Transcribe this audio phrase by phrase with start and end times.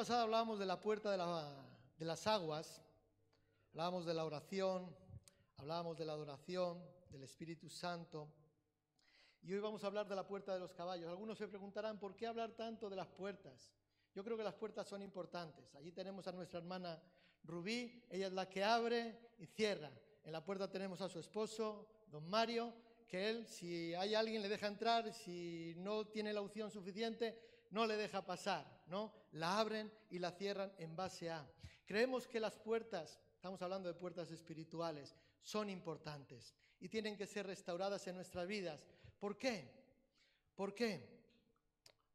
[0.00, 1.62] pasada hablábamos de la puerta de, la-
[1.98, 2.80] de las aguas,
[3.68, 4.96] hablábamos de la oración,
[5.58, 8.32] hablábamos de la adoración, del Espíritu Santo.
[9.42, 11.06] Y hoy vamos a hablar de la puerta de los caballos.
[11.10, 13.74] Algunos se preguntarán, ¿por qué hablar tanto de las puertas?
[14.14, 15.74] Yo creo que las puertas son importantes.
[15.74, 16.98] Allí tenemos a nuestra hermana
[17.44, 19.90] Rubí, ella es la que abre y cierra.
[20.24, 22.72] En la puerta tenemos a su esposo, don Mario,
[23.06, 27.86] que él, si hay alguien, le deja entrar, si no tiene la opción suficiente, no
[27.86, 29.12] le deja pasar, ¿no?
[29.32, 31.48] La abren y la cierran en base a.
[31.86, 37.46] Creemos que las puertas, estamos hablando de puertas espirituales, son importantes y tienen que ser
[37.46, 38.86] restauradas en nuestras vidas.
[39.18, 39.70] ¿Por qué?
[40.54, 41.20] ¿Por qué?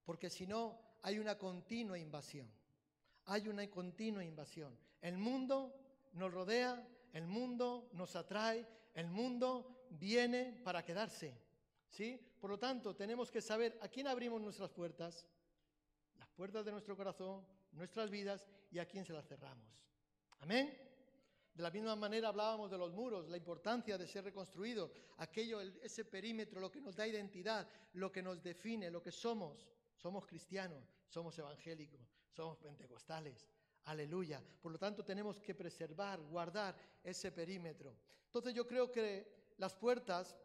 [0.04, 2.50] Porque si no, hay una continua invasión.
[3.26, 4.78] Hay una continua invasión.
[5.02, 5.74] El mundo
[6.14, 11.38] nos rodea, el mundo nos atrae, el mundo viene para quedarse.
[11.90, 12.20] ¿Sí?
[12.40, 15.26] Por lo tanto, tenemos que saber a quién abrimos nuestras puertas,
[16.36, 19.68] puertas de nuestro corazón, nuestras vidas y a quién se las cerramos.
[20.40, 20.78] Amén.
[21.54, 25.80] De la misma manera hablábamos de los muros, la importancia de ser reconstruidos, aquello, el-
[25.82, 29.66] ese perímetro, lo que nos da identidad, lo que nos define, lo que somos.
[29.96, 33.48] Somos cristianos, somos evangélicos, somos pentecostales.
[33.86, 34.44] Aleluya.
[34.62, 37.96] Por lo tanto, tenemos que preservar, guardar ese perímetro.
[38.26, 40.36] Entonces yo creo que las puertas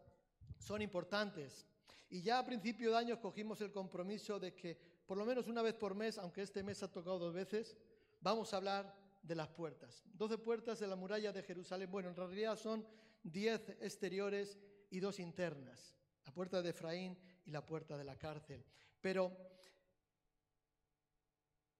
[0.57, 1.67] son importantes.
[2.09, 5.61] Y ya a principio de año cogimos el compromiso de que por lo menos una
[5.61, 7.75] vez por mes, aunque este mes ha tocado dos veces,
[8.21, 10.05] vamos a hablar de las puertas.
[10.05, 11.91] Doce puertas de la muralla de Jerusalén.
[11.91, 12.87] Bueno, en realidad son
[13.21, 14.57] diez exteriores
[14.89, 15.97] y dos internas.
[16.25, 18.63] La puerta de Efraín y la puerta de la cárcel.
[19.01, 19.35] Pero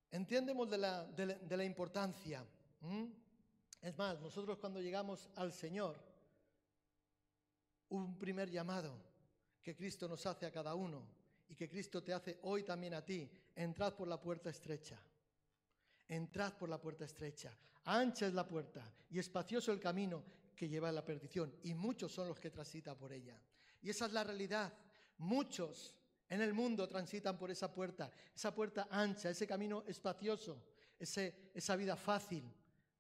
[0.10, 2.46] entendemos de la, de la- importancia.
[3.82, 5.96] Es más, nosotros cuando llegamos al Señor,
[7.88, 9.02] un primer llamado
[9.64, 11.21] que Cristo nos hace a cada uno
[11.52, 13.30] y que Cristo te hace hoy también a ti.
[13.54, 14.98] Entrad por la puerta estrecha.
[16.08, 17.54] Entrad por la puerta estrecha.
[17.84, 20.24] Ancha es la puerta y espacioso el camino
[20.56, 23.38] que lleva a la perdición y muchos son los que transitan por ella.
[23.82, 24.72] Y esa es la realidad.
[25.18, 25.98] Muchos
[26.30, 30.64] en el mundo transitan por esa puerta, esa puerta ancha, ese camino espacioso,
[30.98, 32.50] ese, esa vida fácil.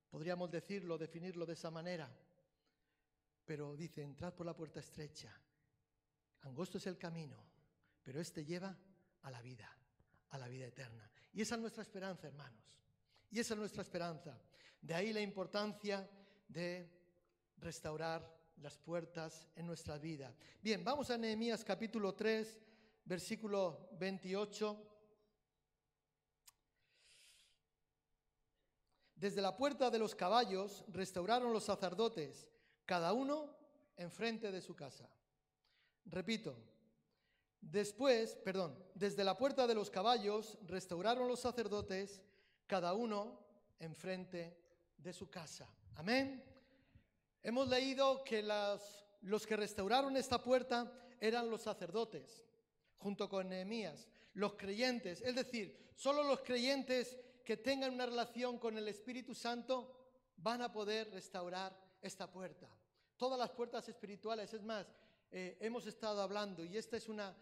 [0.09, 2.13] Podríamos decirlo, definirlo de esa manera.
[3.45, 5.33] Pero dice, entrad por la puerta estrecha.
[6.41, 7.50] Angosto es el camino,
[8.03, 8.77] pero este lleva
[9.21, 9.69] a la vida,
[10.29, 11.09] a la vida eterna.
[11.33, 12.63] Y esa es nuestra esperanza, hermanos.
[13.29, 14.39] Y esa es nuestra esperanza.
[14.81, 16.09] De ahí la importancia
[16.47, 16.89] de
[17.57, 20.35] restaurar las puertas en nuestra vida.
[20.61, 22.59] Bien, vamos a Nehemías capítulo 3,
[23.05, 24.87] versículo 28.
[29.15, 32.49] Desde la puerta de los caballos restauraron los sacerdotes,
[32.85, 33.55] cada uno
[33.95, 35.07] enfrente de su casa.
[36.05, 36.70] Repito,
[37.61, 42.21] después, perdón, desde la puerta de los caballos restauraron los sacerdotes,
[42.67, 43.39] cada uno
[43.79, 44.57] enfrente
[44.97, 45.67] de su casa.
[45.95, 46.43] Amén.
[47.43, 48.43] Hemos leído que
[49.21, 52.43] los que restauraron esta puerta eran los sacerdotes,
[52.97, 58.77] junto con Nehemías, los creyentes, es decir, solo los creyentes que tengan una relación con
[58.77, 60.01] el Espíritu Santo
[60.37, 62.67] van a poder restaurar esta puerta.
[63.17, 64.87] Todas las puertas espirituales, es más,
[65.31, 67.35] eh, hemos estado hablando y este es una,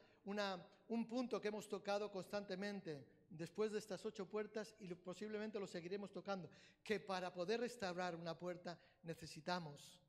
[0.89, 6.11] un punto que hemos tocado constantemente después de estas ocho puertas y posiblemente lo seguiremos
[6.11, 6.49] tocando,
[6.83, 9.99] que para poder restaurar una puerta necesitamos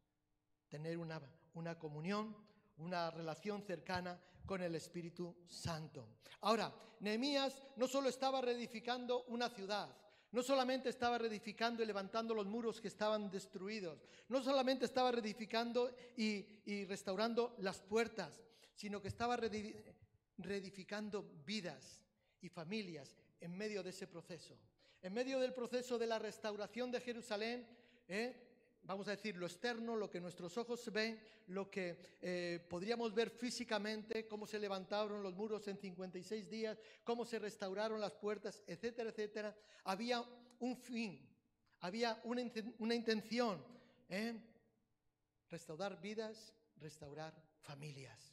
[0.68, 1.20] tener una,
[1.54, 2.34] una comunión,
[2.78, 6.06] una relación cercana con el Espíritu Santo.
[6.40, 9.94] Ahora, Nehemías no solo estaba reedificando una ciudad,
[10.32, 13.98] no solamente estaba reedificando y levantando los muros que estaban destruidos,
[14.28, 18.40] no solamente estaba reedificando y, y restaurando las puertas,
[18.74, 19.74] sino que estaba reedi-
[20.42, 22.02] reedificando vidas
[22.40, 24.58] y familias en medio de ese proceso.
[25.02, 27.66] En medio del proceso de la restauración de Jerusalén,
[28.08, 28.46] ¿eh?
[28.82, 33.30] vamos a decir, lo externo, lo que nuestros ojos ven, lo que eh, podríamos ver
[33.30, 39.10] físicamente, cómo se levantaron los muros en 56 días, cómo se restauraron las puertas, etcétera,
[39.10, 40.22] etcétera, había
[40.60, 41.26] un fin,
[41.80, 43.64] había una, inten- una intención,
[44.08, 44.34] ¿eh?
[45.48, 48.29] restaurar vidas, restaurar familias.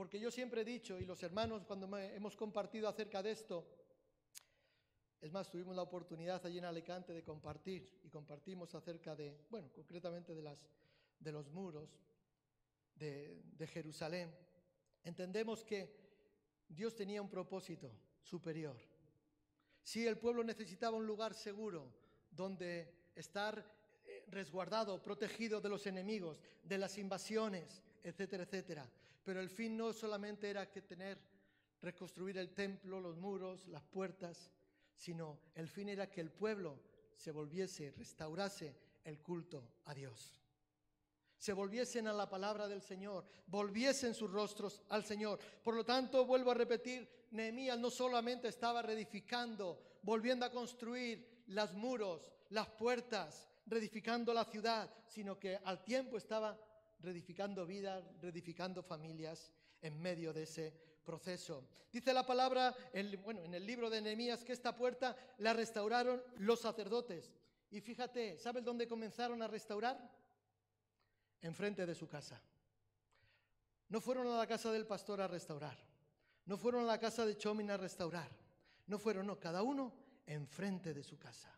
[0.00, 3.66] Porque yo siempre he dicho, y los hermanos cuando hemos compartido acerca de esto,
[5.20, 9.70] es más, tuvimos la oportunidad allí en Alicante de compartir y compartimos acerca de, bueno,
[9.74, 12.00] concretamente de, los muros
[12.94, 14.34] de, Jerusalén.
[15.04, 15.94] Entendemos que
[16.66, 17.92] Dios tenía un propósito
[18.22, 18.78] superior.
[19.82, 21.92] Si el pueblo necesitaba un lugar seguro
[22.30, 23.62] donde estar
[24.06, 28.90] eh, resguardado, protegido de los enemigos, de las invasiones, etcétera, etcétera.
[29.30, 31.16] Pero el fin no solamente era que tener,
[31.80, 34.50] reconstruir el templo, los muros, las puertas,
[34.92, 36.80] sino el fin era que el pueblo
[37.14, 38.74] se volviese, restaurase
[39.04, 40.42] el culto a Dios.
[41.38, 45.38] Se volviesen a la palabra del Señor, volviesen sus rostros al Señor.
[45.62, 51.72] Por lo tanto, vuelvo a repetir, Nehemías no solamente estaba reedificando, volviendo a construir los
[51.72, 56.58] muros, las puertas, reedificando la ciudad, sino que al tiempo estaba
[57.02, 59.50] reedificando vidas, reedificando familias
[59.82, 60.72] en medio de ese
[61.04, 61.66] proceso.
[61.90, 62.74] Dice la palabra,
[63.24, 67.32] bueno, en el libro de Nehemías que esta puerta la restauraron los sacerdotes.
[67.70, 69.98] Y fíjate, ¿sabes dónde comenzaron a restaurar?
[71.40, 72.40] Enfrente de su casa.
[73.88, 75.76] No fueron a la casa del pastor a restaurar.
[76.46, 78.30] No fueron a la casa de Chomin a restaurar.
[78.86, 79.92] No fueron, no, cada uno
[80.26, 81.56] enfrente de su casa.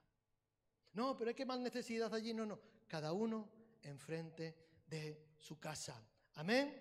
[0.94, 2.34] No, pero hay que más necesidad allí.
[2.34, 3.48] No, no, cada uno
[3.82, 4.54] enfrente
[4.86, 6.00] de su casa.
[6.34, 6.80] Amén.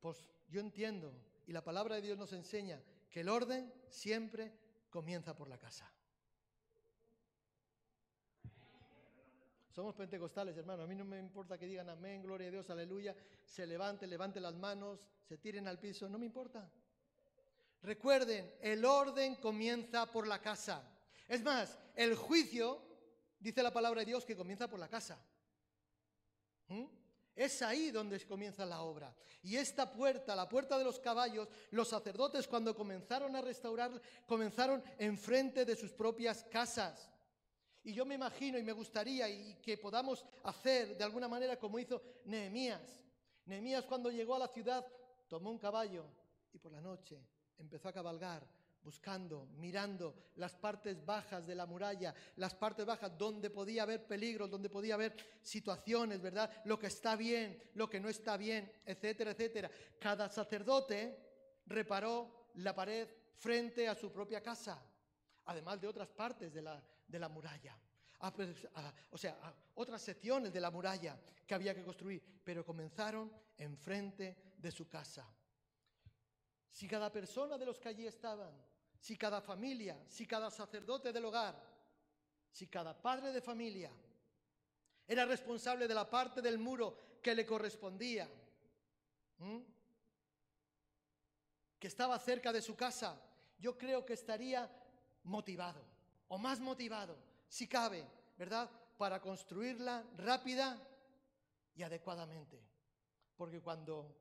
[0.00, 1.12] Pues yo entiendo
[1.46, 4.52] y la palabra de Dios nos enseña que el orden siempre
[4.88, 5.92] comienza por la casa.
[9.70, 10.82] Somos pentecostales, hermano.
[10.82, 13.14] A mí no me importa que digan amén, gloria a Dios, aleluya.
[13.44, 16.08] Se levante, levante las manos, se tiren al piso.
[16.08, 16.68] No me importa.
[17.82, 20.82] Recuerden, el orden comienza por la casa.
[21.28, 22.82] Es más, el juicio,
[23.38, 25.22] dice la palabra de Dios, que comienza por la casa.
[26.68, 26.97] ¿Mm?
[27.38, 29.14] Es ahí donde comienza la obra.
[29.44, 33.92] Y esta puerta, la puerta de los caballos, los sacerdotes cuando comenzaron a restaurar,
[34.26, 37.08] comenzaron enfrente de sus propias casas.
[37.84, 41.78] Y yo me imagino y me gustaría y que podamos hacer de alguna manera como
[41.78, 43.04] hizo Nehemías.
[43.44, 44.84] Nehemías cuando llegó a la ciudad
[45.28, 46.06] tomó un caballo
[46.52, 47.24] y por la noche
[47.56, 48.44] empezó a cabalgar
[48.88, 54.48] buscando, mirando las partes bajas de la muralla, las partes bajas donde podía haber peligros,
[54.48, 56.50] donde podía haber situaciones, ¿verdad?
[56.64, 59.70] Lo que está bien, lo que no está bien, etcétera, etcétera.
[60.00, 61.18] Cada sacerdote
[61.66, 63.06] reparó la pared
[63.36, 64.82] frente a su propia casa,
[65.44, 67.78] además de otras partes de la, de la muralla.
[69.10, 74.70] o sea, otras secciones de la muralla que había que construir, pero comenzaron enfrente de
[74.70, 75.30] su casa.
[76.70, 78.67] Si cada persona de los que allí estaban,
[79.00, 81.54] si cada familia, si cada sacerdote del hogar,
[82.50, 83.90] si cada padre de familia
[85.06, 88.28] era responsable de la parte del muro que le correspondía,
[91.78, 93.20] que estaba cerca de su casa,
[93.58, 94.70] yo creo que estaría
[95.24, 95.82] motivado,
[96.28, 97.16] o más motivado,
[97.48, 98.04] si cabe,
[98.36, 98.70] ¿verdad?
[98.96, 100.78] Para construirla rápida
[101.74, 102.60] y adecuadamente.
[103.36, 104.14] Porque cuando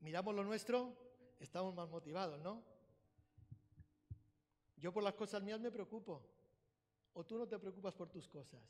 [0.00, 0.94] miramos lo nuestro,
[1.40, 2.62] estamos más motivados, ¿no?
[4.80, 6.22] Yo por las cosas mías me preocupo.
[7.14, 8.60] ¿O tú no te preocupas por tus cosas?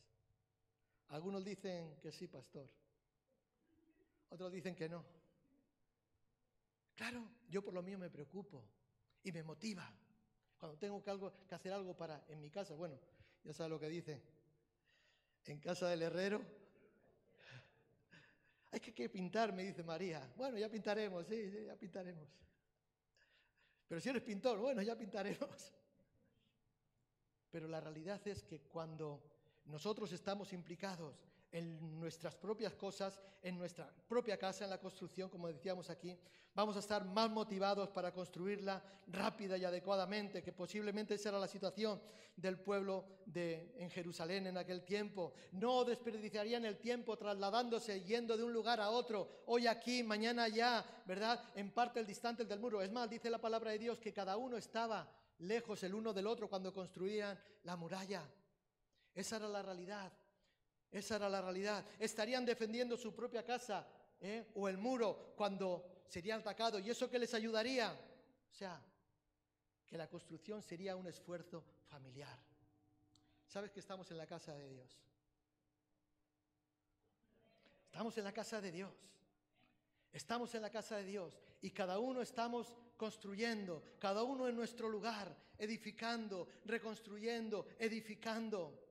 [1.09, 2.69] Algunos dicen que sí, pastor.
[4.31, 5.05] Otros dicen que no.
[6.95, 8.65] Claro, yo por lo mío me preocupo
[9.23, 9.89] y me motiva.
[10.59, 12.99] Cuando tengo que, algo, que hacer algo para en mi casa, bueno,
[13.45, 14.21] ya sabes lo que dice.
[15.45, 16.45] En casa del herrero,
[18.71, 20.31] hay que, pintar, me dice María.
[20.37, 22.29] Bueno, ya pintaremos, sí, ya pintaremos.
[23.87, 25.73] Pero si eres pintor, bueno, ya pintaremos.
[27.51, 29.23] Pero la realidad es que cuando
[29.67, 31.15] nosotros estamos implicados
[31.51, 36.19] en nuestras propias cosas, en nuestra propia casa, en la construcción, como decíamos aquí,
[36.55, 41.49] vamos a estar más motivados para construirla rápida y adecuadamente, que posiblemente esa era la
[41.49, 42.01] situación
[42.37, 45.33] del pueblo de, en Jerusalén en aquel tiempo.
[45.53, 50.85] No desperdiciarían el tiempo trasladándose, yendo de un lugar a otro, hoy aquí, mañana allá,
[51.07, 51.43] ¿verdad?
[51.55, 52.83] En parte el distante del muro.
[52.83, 56.27] Es más, dice la palabra de Dios que cada uno estaba lejos el uno del
[56.27, 58.23] otro cuando construían la muralla.
[59.15, 60.13] Esa era la realidad.
[60.91, 61.85] Esa era la realidad.
[61.99, 63.87] Estarían defendiendo su propia casa
[64.21, 64.51] ¿eh?
[64.55, 66.83] o el muro cuando serían atacados.
[66.83, 67.93] ¿Y eso qué les ayudaría?
[67.93, 68.81] O sea,
[69.87, 72.39] que la construcción sería un esfuerzo familiar.
[73.47, 74.99] ¿Sabes que estamos en la casa de Dios?
[77.87, 78.93] Estamos en la casa de Dios.
[80.13, 84.89] Estamos en la casa de Dios y cada uno estamos construyendo, cada uno en nuestro
[84.89, 88.85] lugar, edificando, reconstruyendo, edificando.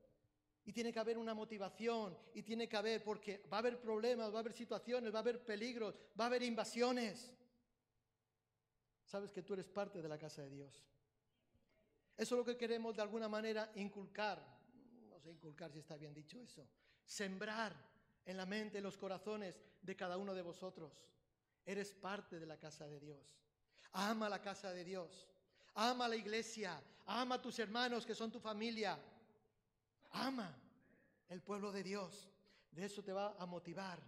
[0.66, 4.32] Y tiene que haber una motivación y tiene que haber, porque va a haber problemas,
[4.32, 7.34] va a haber situaciones, va a haber peligros, va a haber invasiones.
[9.06, 10.84] Sabes que tú eres parte de la casa de Dios.
[12.18, 14.44] Eso es lo que queremos de alguna manera inculcar.
[15.10, 16.68] No sé inculcar si está bien dicho eso.
[17.06, 17.74] Sembrar
[18.28, 20.92] en la mente, en los corazones de cada uno de vosotros.
[21.66, 23.20] Eres parte de la casa de Dios.
[23.94, 25.28] Ama la casa de Dios.
[25.76, 26.82] Ama la iglesia.
[27.06, 29.00] Ama a tus hermanos que son tu familia.
[30.12, 30.56] Ama
[31.30, 32.30] el pueblo de Dios.
[32.70, 34.00] De eso te va a motivar.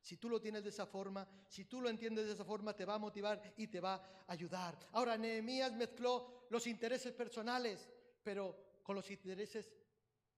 [0.00, 2.84] Si tú lo tienes de esa forma, si tú lo entiendes de esa forma, te
[2.84, 4.78] va a motivar y te va a ayudar.
[4.92, 7.88] Ahora, Nehemías mezcló los intereses personales,
[8.22, 9.72] pero con los intereses,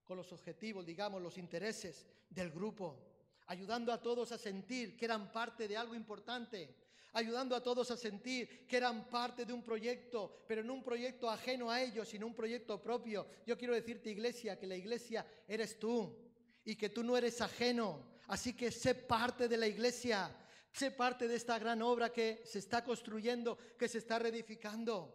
[0.04, 3.15] con los objetivos, digamos, los intereses del grupo,
[3.46, 6.74] ayudando a todos a sentir que eran parte de algo importante,
[7.12, 11.30] ayudando a todos a sentir que eran parte de un proyecto, pero no un proyecto
[11.30, 13.26] ajeno a ellos, sino un proyecto propio.
[13.46, 16.14] Yo quiero decirte, iglesia, que la iglesia eres tú
[16.64, 18.16] y que tú no eres ajeno.
[18.28, 20.34] Así que sé parte de la iglesia,
[20.72, 25.14] sé parte de esta gran obra que se está construyendo, que se está reedificando.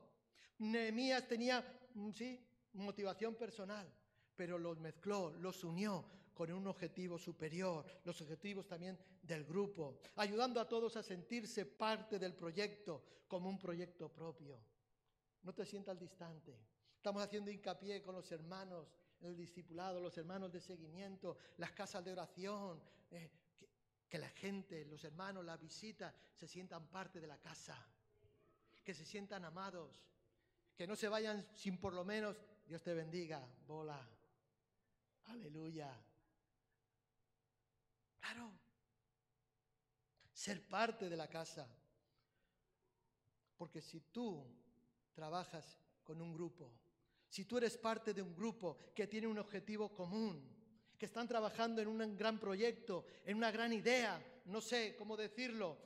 [0.60, 2.40] Nehemías tenía, mm, sí,
[2.74, 3.92] motivación personal,
[4.36, 10.60] pero los mezcló, los unió con un objetivo superior, los objetivos también del grupo, ayudando
[10.60, 14.60] a todos a sentirse parte del proyecto como un proyecto propio.
[15.44, 16.58] No te sientas distante.
[16.96, 18.88] Estamos haciendo hincapié con los hermanos
[19.20, 22.82] el discipulado, los hermanos de seguimiento, las casas de oración,
[23.12, 23.30] eh,
[24.10, 27.78] que la gente, los hermanos, la visita, se sientan parte de la casa,
[28.84, 29.92] que se sientan amados,
[30.76, 34.10] que no se vayan sin por lo menos, Dios te bendiga, bola.
[35.26, 36.11] Aleluya.
[38.32, 38.52] Claro.
[40.32, 41.68] Ser parte de la casa.
[43.58, 44.48] Porque si tú
[45.14, 46.72] trabajas con un grupo,
[47.28, 50.50] si tú eres parte de un grupo que tiene un objetivo común,
[50.98, 55.78] que están trabajando en un gran proyecto, en una gran idea, no sé cómo decirlo,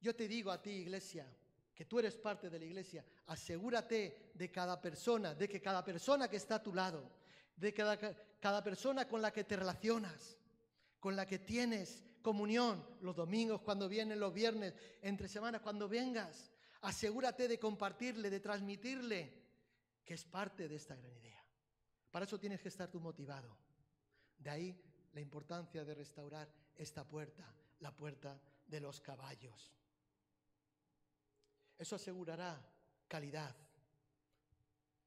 [0.00, 1.26] yo te digo a ti, iglesia,
[1.74, 6.28] que tú eres parte de la iglesia, asegúrate de cada persona, de que cada persona
[6.28, 7.10] que está a tu lado,
[7.54, 7.98] de cada,
[8.40, 10.37] cada persona con la que te relacionas,
[11.00, 16.50] con la que tienes comunión los domingos, cuando vienen los viernes, entre semanas, cuando vengas.
[16.82, 19.32] Asegúrate de compartirle, de transmitirle
[20.04, 21.44] que es parte de esta gran idea.
[22.10, 23.56] Para eso tienes que estar tú motivado.
[24.38, 24.80] De ahí
[25.12, 27.44] la importancia de restaurar esta puerta,
[27.80, 29.74] la puerta de los caballos.
[31.76, 32.60] Eso asegurará
[33.06, 33.56] calidad.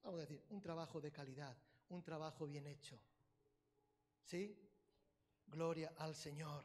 [0.04, 1.56] Vamos a decir, un trabajo de calidad,
[1.90, 3.00] un trabajo bien hecho.
[4.24, 4.71] ¿Sí?
[5.52, 6.64] Gloria al Señor.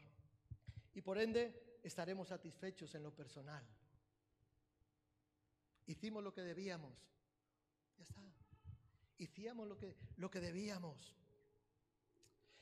[0.93, 3.63] Y por ende estaremos satisfechos en lo personal.
[5.85, 6.93] Hicimos lo que debíamos.
[7.97, 8.21] Ya está.
[9.17, 11.15] Hicimos lo que, lo que debíamos.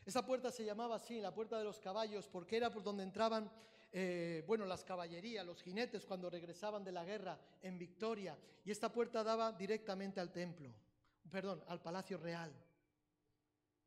[0.05, 3.51] Esa puerta se llamaba así, la puerta de los caballos, porque era por donde entraban,
[3.91, 8.37] eh, bueno, las caballerías, los jinetes cuando regresaban de la guerra en victoria.
[8.63, 10.71] Y esta puerta daba directamente al templo,
[11.31, 12.53] perdón, al palacio real.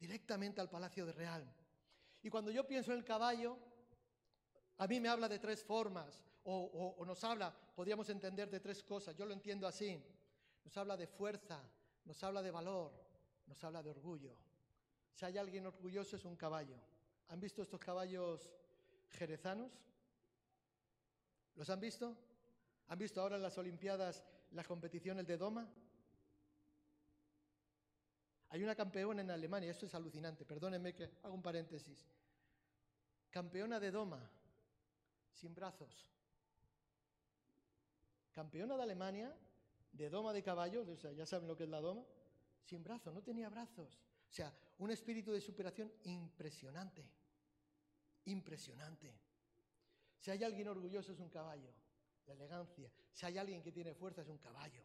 [0.01, 1.55] Directamente al palacio de real.
[2.23, 3.57] Y cuando yo pienso en el caballo,
[4.79, 9.15] a mí me habla de tres formas, o, nos habla, podríamos entender de tres cosas,
[9.17, 10.03] yo lo entiendo así.
[10.65, 11.63] Nos habla de fuerza,
[12.05, 12.93] nos habla de valor,
[13.47, 14.37] nos habla de orgullo.
[15.13, 16.77] Si hay alguien orgulloso es un caballo.
[17.29, 18.51] ¿Han visto estos caballos
[19.11, 19.73] jerezanos?
[21.55, 22.17] ¿Los han visto?
[22.89, 25.69] ¿Han visto ahora en las Olimpiadas las competiciones de doma?
[28.51, 32.07] Hay una campeona en Alemania, esto es alucinante, perdónenme que hago un paréntesis.
[33.31, 34.31] Campeona de doma,
[35.35, 36.09] sin brazos.
[38.33, 39.37] Campeona de Alemania,
[39.93, 42.05] de doma de caballos, o sea, ya saben lo que es la doma,
[42.65, 43.99] sin brazos, no tenía brazos.
[44.31, 47.05] O sea, un espíritu de superación impresionante,
[48.27, 49.13] impresionante.
[50.19, 51.73] Si hay alguien orgulloso es un caballo,
[52.27, 52.91] la elegancia.
[53.13, 54.83] Si hay alguien que tiene fuerza es un caballo.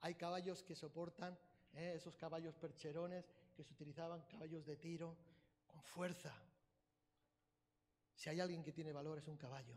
[0.00, 1.38] Hay caballos que soportan
[1.74, 1.94] ¿eh?
[1.96, 5.16] esos caballos percherones que se utilizaban, caballos de tiro,
[5.66, 6.32] con fuerza.
[8.14, 9.76] Si hay alguien que tiene valor es un caballo.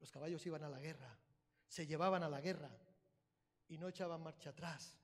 [0.00, 1.16] Los caballos iban a la guerra,
[1.66, 2.70] se llevaban a la guerra
[3.68, 4.98] y no echaban marcha atrás.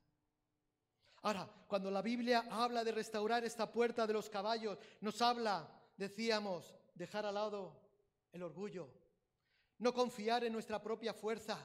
[1.22, 6.74] Ahora, cuando la Biblia habla de restaurar esta puerta de los caballos, nos habla, decíamos,
[6.94, 7.80] dejar al lado
[8.32, 8.88] el orgullo,
[9.78, 11.58] no confiar en nuestra propia fuerza,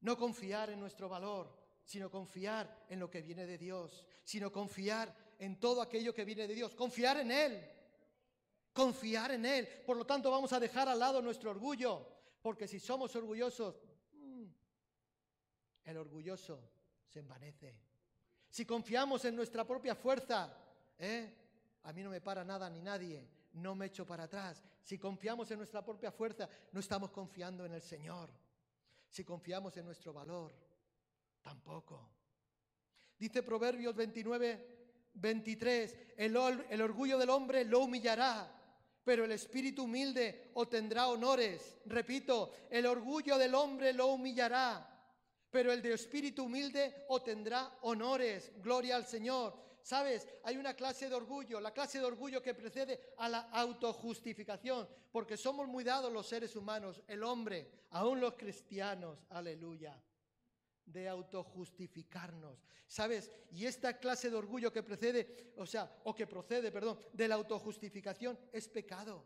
[0.00, 5.14] no confiar en nuestro valor, sino confiar en lo que viene de Dios, sino confiar
[5.38, 7.64] en todo aquello que viene de Dios, confiar en Él,
[8.72, 9.68] confiar en Él.
[9.86, 12.04] Por lo tanto, vamos a dejar al lado nuestro orgullo,
[12.42, 13.80] porque si somos orgullosos,
[14.14, 14.44] mm,
[15.84, 16.60] el orgulloso
[17.06, 17.78] se envanece.
[18.48, 20.52] Si confiamos en nuestra propia fuerza,
[20.98, 21.32] ¿eh?
[21.84, 24.64] a mí no me para nada ni nadie, no me echo para atrás.
[24.82, 28.28] Si confiamos en nuestra propia fuerza, no estamos confiando en el Señor.
[29.08, 30.65] Si confiamos en nuestro valor,
[31.46, 32.10] Tampoco.
[33.16, 34.66] Dice Proverbios 29,
[35.14, 36.36] 23, el,
[36.68, 38.52] el orgullo del hombre lo humillará,
[39.04, 41.78] pero el espíritu humilde obtendrá honores.
[41.84, 44.92] Repito, el orgullo del hombre lo humillará,
[45.48, 48.50] pero el de espíritu humilde obtendrá honores.
[48.60, 49.56] Gloria al Señor.
[49.82, 54.88] Sabes, hay una clase de orgullo, la clase de orgullo que precede a la autojustificación,
[55.12, 59.96] porque somos muy dados los seres humanos, el hombre, aún los cristianos, aleluya
[60.86, 62.64] de autojustificarnos.
[62.86, 63.30] ¿Sabes?
[63.50, 67.34] Y esta clase de orgullo que precede, o sea, o que procede, perdón, de la
[67.34, 69.24] autojustificación es pecado.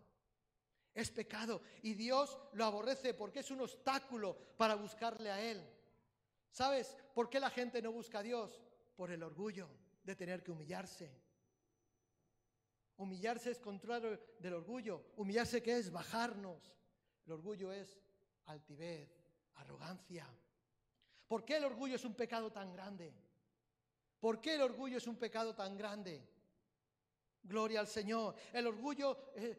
[0.94, 1.62] Es pecado.
[1.82, 5.62] Y Dios lo aborrece porque es un obstáculo para buscarle a Él.
[6.50, 8.60] ¿Sabes por qué la gente no busca a Dios?
[8.96, 9.68] Por el orgullo
[10.02, 11.10] de tener que humillarse.
[12.96, 15.12] Humillarse es contrario del orgullo.
[15.16, 16.74] Humillarse qué es bajarnos.
[17.24, 17.98] El orgullo es
[18.46, 19.08] altivez,
[19.54, 20.26] arrogancia.
[21.30, 23.14] ¿Por qué el orgullo es un pecado tan grande?
[24.18, 26.28] ¿Por qué el orgullo es un pecado tan grande?
[27.44, 28.34] Gloria al Señor.
[28.52, 29.56] El orgullo, eh,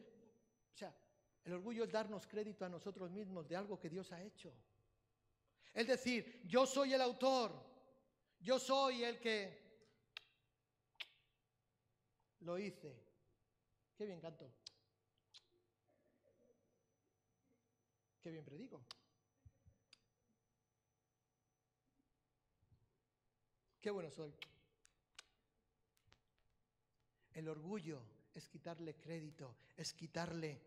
[0.73, 0.93] o sea,
[1.45, 4.53] el orgullo es darnos crédito a nosotros mismos de algo que Dios ha hecho.
[5.73, 7.53] Es decir, yo soy el autor,
[8.41, 9.57] yo soy el que
[12.41, 13.01] lo hice.
[13.95, 14.51] Qué bien canto.
[18.21, 18.85] Qué bien predico.
[23.81, 24.31] Qué bueno soy.
[27.33, 27.99] El orgullo
[28.33, 30.61] es quitarle crédito, es quitarle,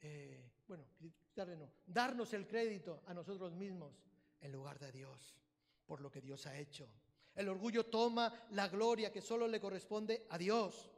[0.00, 3.92] eh, bueno, quitarle no, darnos el crédito a nosotros mismos
[4.40, 5.36] en lugar de Dios,
[5.84, 6.88] por lo que Dios ha hecho.
[7.34, 10.90] El orgullo toma la gloria que solo le corresponde a Dios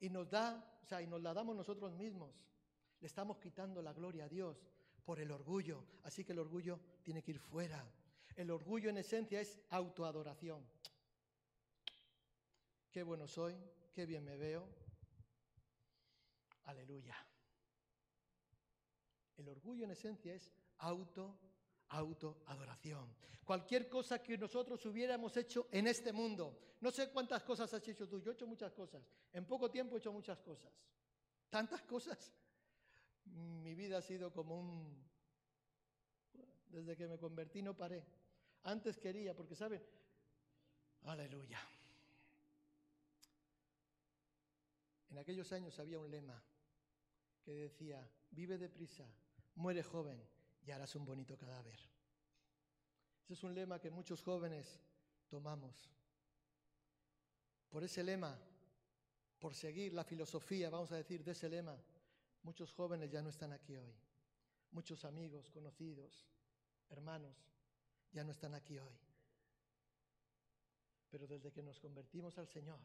[0.00, 2.30] y nos da, o sea, y nos la damos nosotros mismos.
[3.00, 4.62] Le estamos quitando la gloria a Dios
[5.04, 5.84] por el orgullo.
[6.02, 7.84] Así que el orgullo tiene que ir fuera.
[8.36, 10.64] El orgullo en esencia es autoadoración.
[12.90, 13.54] Qué bueno soy,
[13.92, 14.66] qué bien me veo.
[16.64, 17.16] Aleluya.
[19.36, 21.38] El orgullo en esencia es auto,
[21.88, 23.14] autoadoración.
[23.44, 26.76] Cualquier cosa que nosotros hubiéramos hecho en este mundo.
[26.80, 29.02] No sé cuántas cosas has hecho tú, yo he hecho muchas cosas.
[29.32, 30.72] En poco tiempo he hecho muchas cosas.
[31.48, 32.32] Tantas cosas.
[33.24, 35.08] Mi vida ha sido como un...
[36.68, 38.04] Desde que me convertí no paré.
[38.64, 39.82] Antes quería, porque saben,
[41.04, 41.58] aleluya.
[45.10, 46.42] En aquellos años había un lema
[47.42, 49.06] que decía, vive deprisa,
[49.54, 50.22] muere joven
[50.62, 51.78] y harás un bonito cadáver.
[53.24, 54.80] Ese es un lema que muchos jóvenes
[55.28, 55.90] tomamos.
[57.68, 58.38] Por ese lema,
[59.38, 61.76] por seguir la filosofía, vamos a decir, de ese lema,
[62.42, 63.94] muchos jóvenes ya no están aquí hoy.
[64.70, 66.26] Muchos amigos, conocidos,
[66.90, 67.36] hermanos,
[68.12, 68.98] ya no están aquí hoy.
[71.10, 72.80] Pero desde que nos convertimos al Señor,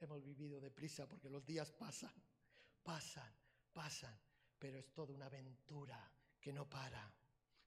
[0.00, 2.12] hemos vivido deprisa porque los días pasan,
[2.82, 3.32] pasan,
[3.72, 4.16] pasan,
[4.58, 7.12] pero es toda una aventura que no para.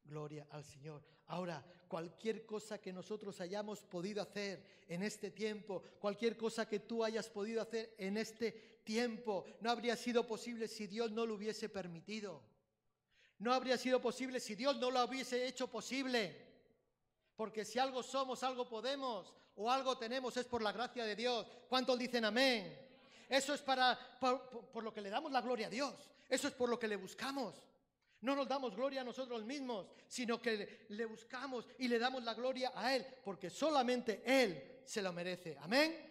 [0.03, 1.03] Gloria al Señor.
[1.27, 7.03] Ahora, cualquier cosa que nosotros hayamos podido hacer en este tiempo, cualquier cosa que tú
[7.03, 11.69] hayas podido hacer en este tiempo, no habría sido posible si Dios no lo hubiese
[11.69, 12.41] permitido.
[13.37, 16.49] No habría sido posible si Dios no lo hubiese hecho posible.
[17.35, 21.45] Porque si algo somos, algo podemos o algo tenemos, es por la gracia de Dios.
[21.67, 22.77] ¿Cuántos dicen amén?
[23.29, 25.93] Eso es para, por, lo que le damos la gloria a Dios.
[26.27, 27.55] Eso es por lo que le buscamos.
[28.21, 32.33] No nos damos gloria a nosotros mismos, sino que le, buscamos y le damos la
[32.33, 35.57] gloria a Él, porque solamente Él se lo merece.
[35.61, 36.09] Amén.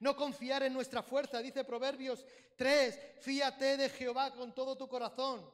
[0.00, 2.24] No confiar en nuestra fuerza, dice Proverbios
[2.56, 5.50] 3, fíate de Jehová con todo tu corazón,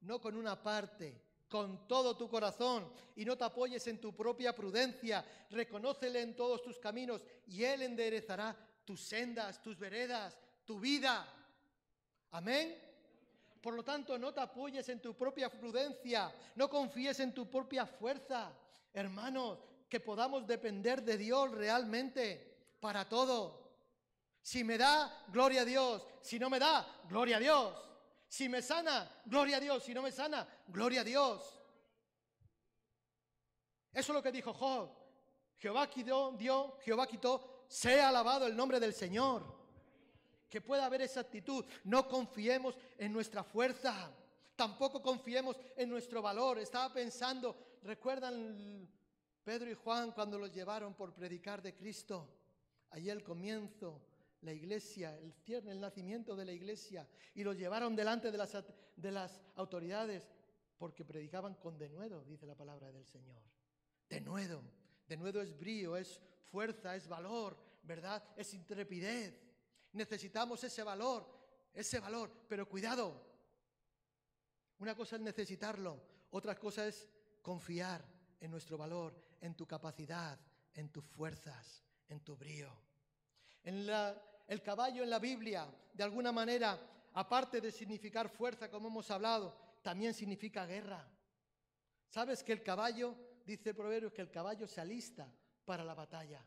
[0.00, 4.54] no con una parte con todo tu corazón y no te apoyes en tu propia
[4.54, 5.22] prudencia.
[5.50, 11.28] Reconócele en todos tus caminos y Él enderezará tus sendas, tus veredas, tu vida.
[12.30, 12.74] Amén.
[13.60, 17.84] Por lo tanto, no te apoyes en tu propia prudencia, no confíes en tu propia
[17.84, 18.50] fuerza.
[18.94, 19.58] Hermanos,
[19.90, 23.74] que podamos depender de Dios realmente para todo.
[24.40, 26.02] Si me da, gloria a Dios.
[26.22, 27.74] Si no me da, gloria a Dios.
[28.32, 29.82] Si me sana, gloria a Dios.
[29.82, 31.60] Si no me sana, gloria a Dios.
[33.92, 34.88] Eso es lo que dijo Job.
[35.58, 39.44] Jehová quitó, dio, Jehová quitó, sea alabado el nombre del Señor.
[40.48, 41.62] Que pueda haber esa actitud.
[41.84, 44.10] No confiemos en nuestra fuerza.
[44.56, 46.58] Tampoco confiemos en nuestro valor.
[46.58, 48.88] Estaba pensando, ¿recuerdan
[49.44, 52.26] Pedro y Juan cuando los llevaron por predicar de Cristo?
[52.92, 54.00] Allí el comienzo
[54.42, 58.56] la iglesia, el cierre, el nacimiento de la iglesia, y los llevaron delante de las,
[58.96, 60.28] de las autoridades
[60.76, 63.40] porque predicaban con denuedo, dice la palabra del Señor.
[64.08, 64.62] Denuedo.
[65.06, 68.22] Denuedo es brío, es fuerza, es valor, ¿verdad?
[68.36, 69.40] Es intrepidez.
[69.92, 71.26] Necesitamos ese valor,
[71.72, 73.24] ese valor, pero cuidado.
[74.78, 77.08] Una cosa es necesitarlo, otra cosa es
[77.40, 78.04] confiar
[78.40, 80.38] en nuestro valor, en tu capacidad,
[80.74, 82.72] en tus fuerzas, en tu brío.
[83.62, 84.20] En la
[84.52, 86.78] el caballo en la Biblia, de alguna manera,
[87.14, 91.08] aparte de significar fuerza, como hemos hablado, también significa guerra.
[92.08, 95.28] ¿Sabes que el caballo dice el proverbio que el caballo se alista
[95.64, 96.44] para la batalla.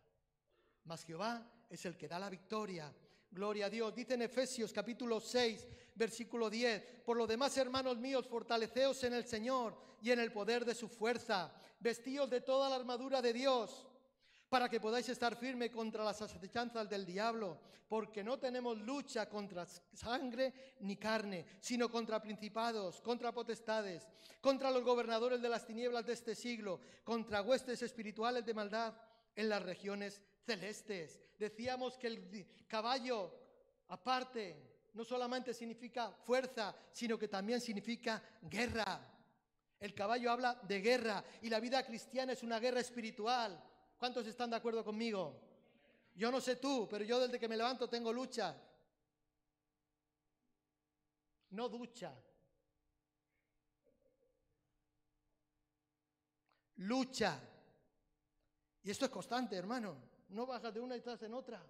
[0.83, 2.93] Mas Jehová es el que da la victoria.
[3.31, 3.93] Gloria a Dios.
[3.95, 7.01] Dice en Efesios capítulo 6, versículo 10.
[7.05, 10.87] Por lo demás, hermanos míos, fortaleceos en el Señor y en el poder de su
[10.87, 11.53] fuerza.
[11.79, 13.87] Vestíos de toda la armadura de Dios
[14.55, 19.65] para que podáis estar firme contra las acechanzas del diablo, porque no tenemos lucha contra
[19.65, 24.07] sangre ni carne, sino contra principados, contra potestades,
[24.39, 28.93] contra los gobernadores de las tinieblas de este siglo, contra huestes espirituales de maldad
[29.35, 31.19] en las regiones celestes.
[31.37, 33.37] Decíamos que el caballo,
[33.89, 34.55] aparte,
[34.93, 39.05] no solamente significa fuerza, sino que también significa guerra.
[39.81, 43.61] El caballo habla de guerra y la vida cristiana es una guerra espiritual.
[44.05, 45.41] ¿Cuántos están de acuerdo conmigo?
[46.13, 48.55] Yo no sé tú, pero yo desde que me levanto tengo lucha.
[51.49, 52.13] No ducha.
[56.75, 57.39] Lucha.
[58.83, 59.97] Y esto es constante, hermano.
[60.29, 61.65] No bajas de una y estás en otra.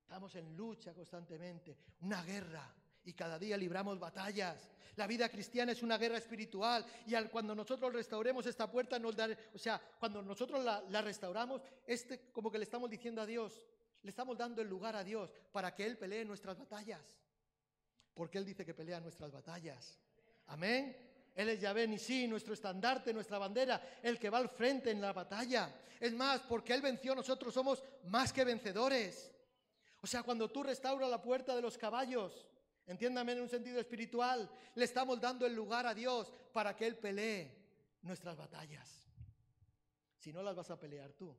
[0.00, 1.76] Estamos en lucha constantemente.
[2.00, 2.74] Una guerra
[3.06, 4.68] y cada día libramos batallas.
[4.96, 9.14] La vida cristiana es una guerra espiritual y al, cuando nosotros restauremos esta puerta, nos
[9.54, 13.66] o sea, cuando nosotros la, la restauramos, este como que le estamos diciendo a Dios,
[14.02, 17.02] le estamos dando el lugar a Dios para que Él pelee nuestras batallas.
[18.12, 19.98] Porque Él dice que pelea nuestras batallas.
[20.46, 20.96] Amén.
[21.34, 25.12] Él es Yahvé sí, nuestro estandarte, nuestra bandera, el que va al frente en la
[25.12, 25.70] batalla.
[26.00, 29.30] Es más, porque Él venció, nosotros somos más que vencedores.
[30.00, 32.46] O sea, cuando tú restauras la puerta de los caballos,
[32.86, 36.96] Entiéndame en un sentido espiritual, le estamos dando el lugar a Dios para que Él
[36.96, 37.52] pelee
[38.02, 39.08] nuestras batallas.
[40.18, 41.36] Si no las vas a pelear tú.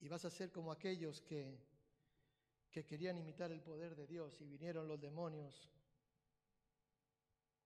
[0.00, 1.58] Y vas a ser como aquellos que,
[2.70, 5.70] que querían imitar el poder de Dios y vinieron los demonios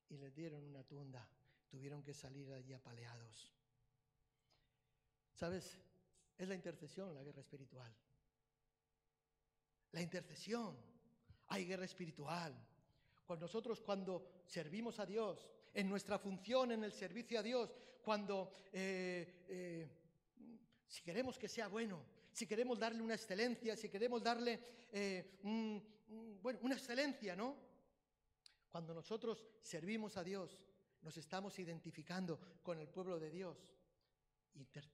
[0.08, 1.28] y les dieron una tunda.
[1.68, 3.52] Tuvieron que salir allí apaleados.
[5.34, 5.76] ¿Sabes?
[6.36, 7.92] Es la intercesión, la guerra espiritual.
[9.90, 10.76] La intercesión
[11.48, 12.54] hay guerra espiritual.
[13.26, 18.52] Cuando nosotros cuando servimos a Dios, en nuestra función, en el servicio a Dios, cuando
[18.72, 19.88] eh, eh,
[20.86, 25.38] si queremos que sea bueno, si queremos darle una excelencia, si queremos darle eh,
[26.40, 27.56] bueno, una excelencia, ¿no?
[28.70, 30.62] Cuando nosotros servimos a Dios,
[31.02, 33.58] nos estamos identificando con el pueblo de Dios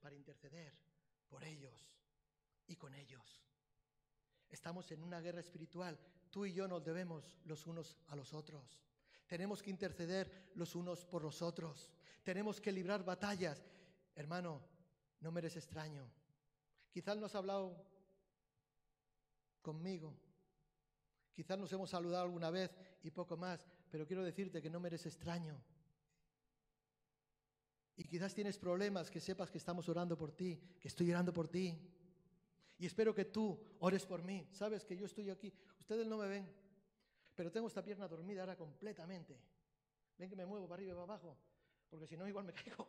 [0.00, 0.74] para interceder
[1.28, 1.88] por ellos
[2.66, 3.42] y con ellos.
[4.50, 5.98] Estamos en una guerra espiritual
[6.34, 8.82] Tú y yo nos debemos los unos a los otros.
[9.28, 11.92] Tenemos que interceder los unos por los otros.
[12.24, 13.64] Tenemos que librar batallas.
[14.16, 14.60] Hermano,
[15.20, 16.10] no me eres extraño.
[16.90, 17.86] Quizás no has hablado
[19.62, 20.12] conmigo.
[21.32, 24.88] Quizás nos hemos saludado alguna vez y poco más, pero quiero decirte que no me
[24.88, 25.62] eres extraño.
[27.94, 31.46] Y quizás tienes problemas, que sepas que estamos orando por ti, que estoy orando por
[31.46, 31.78] ti.
[32.76, 34.48] Y espero que tú ores por mí.
[34.50, 35.52] Sabes que yo estoy aquí.
[35.84, 36.50] Ustedes no me ven,
[37.34, 39.38] pero tengo esta pierna dormida ahora completamente.
[40.16, 41.36] Ven que me muevo para arriba y para abajo,
[41.90, 42.88] porque si no igual me caigo.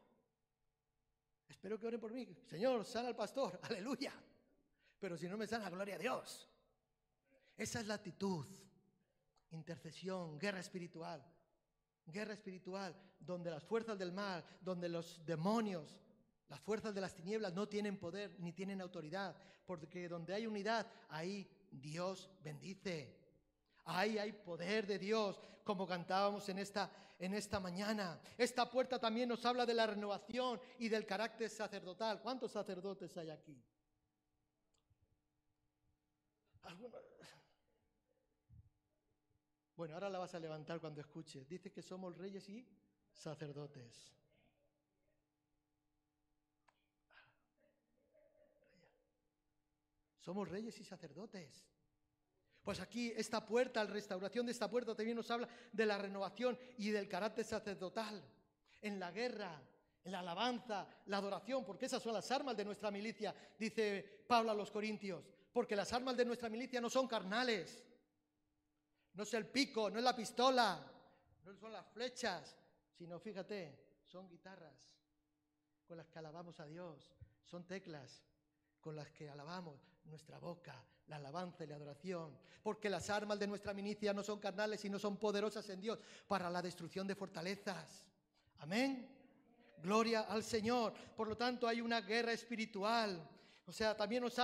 [1.50, 2.26] Espero que oren por mí.
[2.46, 3.60] Señor, sana al pastor.
[3.64, 4.14] Aleluya.
[4.98, 6.50] Pero si no me sana, gloria a Dios.
[7.58, 8.46] Esa es la actitud.
[9.52, 11.22] Intercesión, guerra espiritual.
[12.06, 16.00] Guerra espiritual, donde las fuerzas del mal, donde los demonios,
[16.48, 20.90] las fuerzas de las tinieblas no tienen poder ni tienen autoridad, porque donde hay unidad,
[21.10, 21.46] ahí
[21.80, 23.16] Dios bendice.
[23.86, 28.20] Ahí hay poder de Dios, como cantábamos en esta, en esta mañana.
[28.38, 32.22] Esta puerta también nos habla de la renovación y del carácter sacerdotal.
[32.22, 33.64] ¿Cuántos sacerdotes hay aquí?
[39.76, 41.48] Bueno, ahora la vas a levantar cuando escuches.
[41.48, 42.66] Dice que somos reyes y
[43.12, 44.14] sacerdotes.
[50.26, 51.64] Somos reyes y sacerdotes.
[52.64, 56.58] Pues aquí esta puerta, la restauración de esta puerta también nos habla de la renovación
[56.80, 58.24] y del carácter sacerdotal.
[58.82, 59.62] En la guerra,
[60.04, 64.50] en la alabanza, la adoración, porque esas son las armas de nuestra milicia, dice Pablo
[64.50, 65.30] a los Corintios.
[65.54, 67.86] Porque las armas de nuestra milicia no son carnales.
[69.14, 70.92] No es el pico, no es la pistola,
[71.44, 72.58] no son las flechas,
[72.98, 74.98] sino fíjate, son guitarras
[75.86, 78.24] con las que alabamos a Dios, son teclas
[78.82, 83.48] con las que alabamos nuestra boca, la alabanza y la adoración, porque las armas de
[83.48, 88.06] nuestra milicia no son carnales, sino son poderosas en Dios para la destrucción de fortalezas.
[88.60, 89.10] Amén.
[89.82, 90.94] Gloria al Señor.
[91.16, 93.30] Por lo tanto, hay una guerra espiritual.
[93.68, 94.36] O sea, también nos,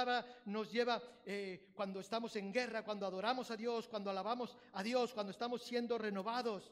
[0.45, 5.13] nos lleva eh, cuando estamos en guerra, cuando adoramos a Dios, cuando alabamos a Dios,
[5.13, 6.71] cuando estamos siendo renovados.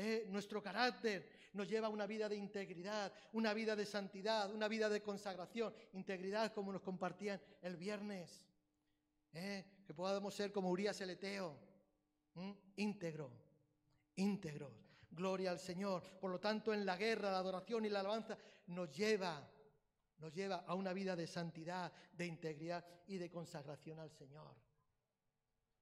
[0.00, 4.68] Eh, nuestro carácter nos lleva a una vida de integridad, una vida de santidad, una
[4.68, 5.74] vida de consagración.
[5.94, 8.44] Integridad como nos compartían el viernes.
[9.32, 11.58] Eh, que podamos ser como Urias el Eteo.
[12.76, 13.32] Íntegro,
[14.14, 14.72] íntegros.
[15.10, 16.04] Gloria al Señor.
[16.20, 19.50] Por lo tanto, en la guerra, la adoración y la alabanza nos lleva,
[20.18, 24.54] nos lleva a una vida de santidad, de integridad y de consagración al Señor.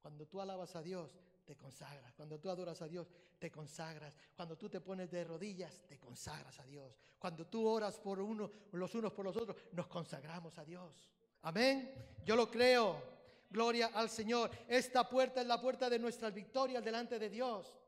[0.01, 2.13] Cuando tú alabas a Dios, te consagras.
[2.15, 3.07] Cuando tú adoras a Dios,
[3.39, 4.13] te consagras.
[4.35, 6.99] Cuando tú te pones de rodillas, te consagras a Dios.
[7.19, 11.09] Cuando tú oras por uno, los unos por los otros, nos consagramos a Dios.
[11.43, 11.95] Amén.
[12.25, 13.01] Yo lo creo.
[13.49, 14.51] Gloria al Señor.
[14.69, 17.79] Esta puerta es la puerta de nuestras victorias delante de Dios.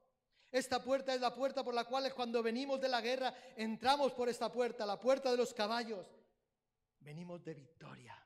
[0.51, 4.29] Esta puerta es la puerta por la cual cuando venimos de la guerra entramos por
[4.29, 6.07] esta puerta, la puerta de los caballos.
[7.01, 8.17] Venimos de victoria.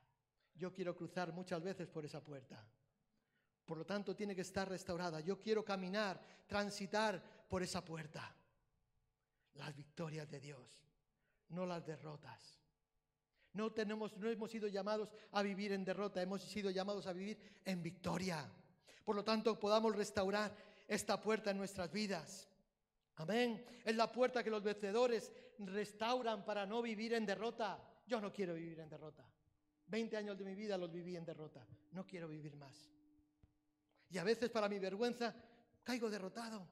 [0.55, 2.63] Yo quiero cruzar muchas veces por esa puerta.
[3.65, 5.21] Por lo tanto, tiene que estar restaurada.
[5.21, 8.35] Yo quiero caminar, transitar por esa puerta.
[9.55, 10.87] Las victorias de Dios,
[11.49, 12.59] no las derrotas.
[13.53, 17.37] No, tenemos, no hemos sido llamados a vivir en derrota, hemos sido llamados a vivir
[17.63, 18.49] en victoria.
[19.05, 20.55] Por lo tanto, podamos restaurar
[20.87, 22.49] esta puerta en nuestras vidas.
[23.17, 23.63] Amén.
[23.85, 27.79] Es la puerta que los vencedores restauran para no vivir en derrota.
[28.07, 29.23] Yo no quiero vivir en derrota.
[29.85, 31.65] Veinte años de mi vida los viví en derrota.
[31.91, 32.92] No quiero vivir más.
[34.13, 35.33] Y a veces para mi vergüenza
[35.83, 36.67] caigo derrotado.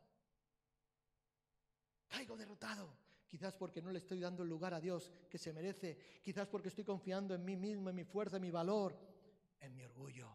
[2.07, 2.95] Caigo derrotado.
[3.25, 6.19] Quizás porque no le estoy dando el lugar a Dios que se merece.
[6.21, 8.95] Quizás porque estoy confiando en mí mismo, en mi fuerza, en mi valor,
[9.59, 10.29] en mi orgullo.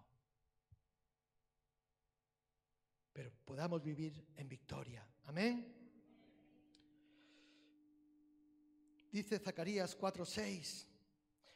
[3.13, 5.09] Pero podamos vivir en victoria.
[5.27, 5.75] Amén.
[9.13, 10.89] Dice Zacarías 4:6.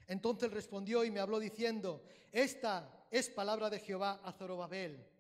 [0.07, 5.11] Entonces respondió y me habló diciendo, esta es palabra de Jehová a Zorobabel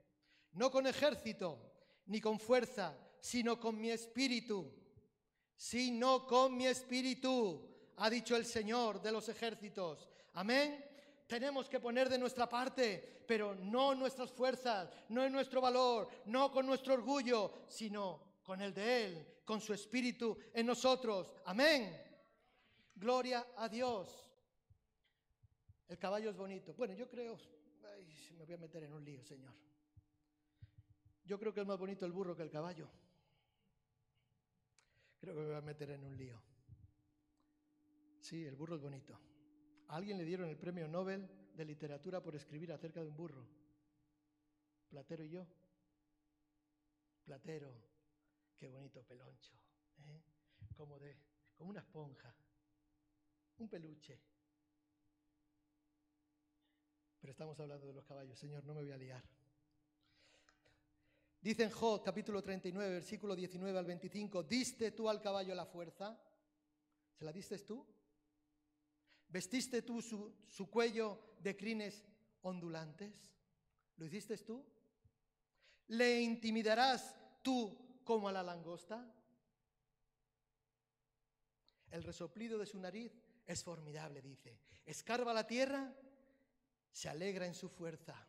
[0.53, 1.59] no con ejército
[2.07, 4.73] ni con fuerza, sino con mi espíritu,
[5.57, 10.09] sino con mi espíritu, ha dicho el Señor de los ejércitos.
[10.33, 10.85] Amén.
[11.27, 16.51] Tenemos que poner de nuestra parte, pero no nuestras fuerzas, no en nuestro valor, no
[16.51, 21.31] con nuestro orgullo, sino con el de Él, con su espíritu en nosotros.
[21.45, 21.97] Amén.
[22.97, 24.29] Gloria a Dios.
[25.87, 26.75] El caballo es bonito.
[26.75, 27.39] Bueno, yo creo,
[27.95, 29.70] ay, me voy a meter en un lío, Señor.
[31.31, 32.88] Yo creo que es más bonito el burro que el caballo.
[35.21, 36.43] Creo que me voy a meter en un lío.
[38.19, 39.16] Sí, el burro es bonito.
[39.87, 43.47] A alguien le dieron el premio Nobel de literatura por escribir acerca de un burro.
[44.88, 45.47] Platero y yo.
[47.23, 47.81] Platero,
[48.59, 49.55] qué bonito peloncho,
[50.09, 50.21] ¿eh?
[50.77, 51.16] como de,
[51.55, 52.35] como una esponja,
[53.59, 54.21] un peluche.
[57.21, 59.39] Pero estamos hablando de los caballos, Señor, no me voy a liar.
[61.40, 66.20] Dice en Job capítulo 39, versículo 19 al 25, ¿diste tú al caballo la fuerza?
[67.14, 67.87] ¿Se la diste tú?
[69.29, 72.05] ¿Vestiste tú su, cuello de crines
[72.42, 73.33] ondulantes?
[73.96, 74.62] ¿Lo hiciste tú?
[75.88, 79.11] ¿Le intimidarás tú como a la langosta?
[81.90, 83.12] El resoplido de su nariz
[83.46, 84.59] es formidable, dice.
[84.85, 85.90] Escarba la tierra,
[86.92, 88.29] se alegra en su fuerza.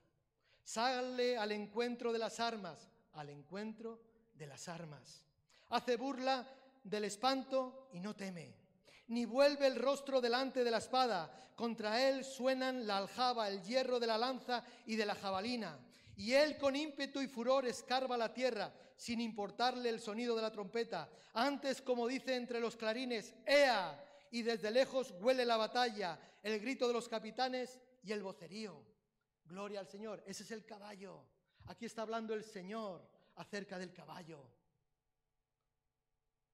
[0.64, 4.00] Sale al encuentro de las armas, al encuentro
[4.34, 5.26] de las armas.
[5.70, 6.48] Hace burla
[6.84, 8.54] del espanto y no teme,
[9.08, 11.52] ni vuelve el rostro delante de la espada.
[11.56, 15.80] Contra él suenan la aljaba, el hierro de la lanza y de la jabalina.
[16.16, 20.52] Y él con ímpetu y furor escarba la tierra, sin importarle el sonido de la
[20.52, 21.10] trompeta.
[21.34, 24.04] Antes, como dice entre los clarines, ¡Ea!
[24.32, 28.82] Y desde lejos huele la batalla, el grito de los capitanes y el vocerío.
[29.46, 30.24] Gloria al Señor.
[30.26, 31.26] Ese es el caballo.
[31.68, 34.44] Aquí está hablando el Señor acerca del caballo.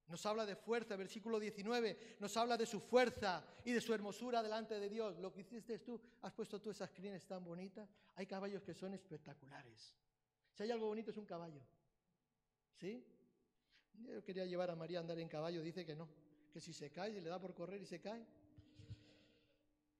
[0.08, 4.42] Nos habla de fuerza, versículo 19, nos habla de su fuerza y de su hermosura
[4.42, 5.18] delante de Dios.
[5.20, 7.90] Lo que hiciste tú, has puesto tú esas crines tan bonitas.
[8.16, 9.94] Hay caballos que son espectaculares.
[10.54, 11.62] Si hay algo bonito es un caballo.
[12.80, 13.06] ¿Sí?
[13.96, 16.08] Yo quería llevar a María a andar en caballo, dice que no,
[16.54, 18.26] que si se cae, le da por correr y se cae.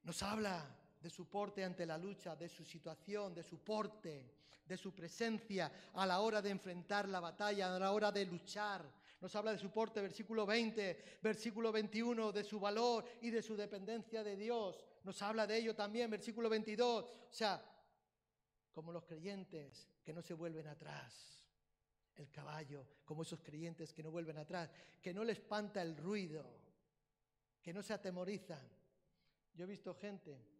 [0.04, 4.37] Nos habla de su porte ante la lucha, de su situación, de su porte,
[4.68, 8.86] de su presencia a la hora de enfrentar la batalla, a la hora de luchar.
[9.22, 13.56] Nos habla de su porte, versículo 20, versículo 21, de su valor y de su
[13.56, 14.86] dependencia de Dios.
[15.04, 17.06] Nos habla de ello también, versículo 22.
[17.06, 17.64] O sea,
[18.72, 21.34] como los creyentes que no se vuelven atrás.
[22.16, 26.44] El caballo, como esos creyentes que no vuelven atrás, que no les espanta el ruido,
[27.62, 28.68] que no se atemorizan.
[29.54, 30.58] Yo he visto gente